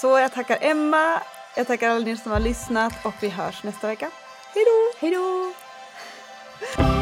[0.00, 1.20] Så jag tackar Emma,
[1.56, 4.10] jag tackar alla ni som har lyssnat och vi hörs nästa vecka.
[4.54, 4.98] Hej då!
[5.00, 7.01] Hej då!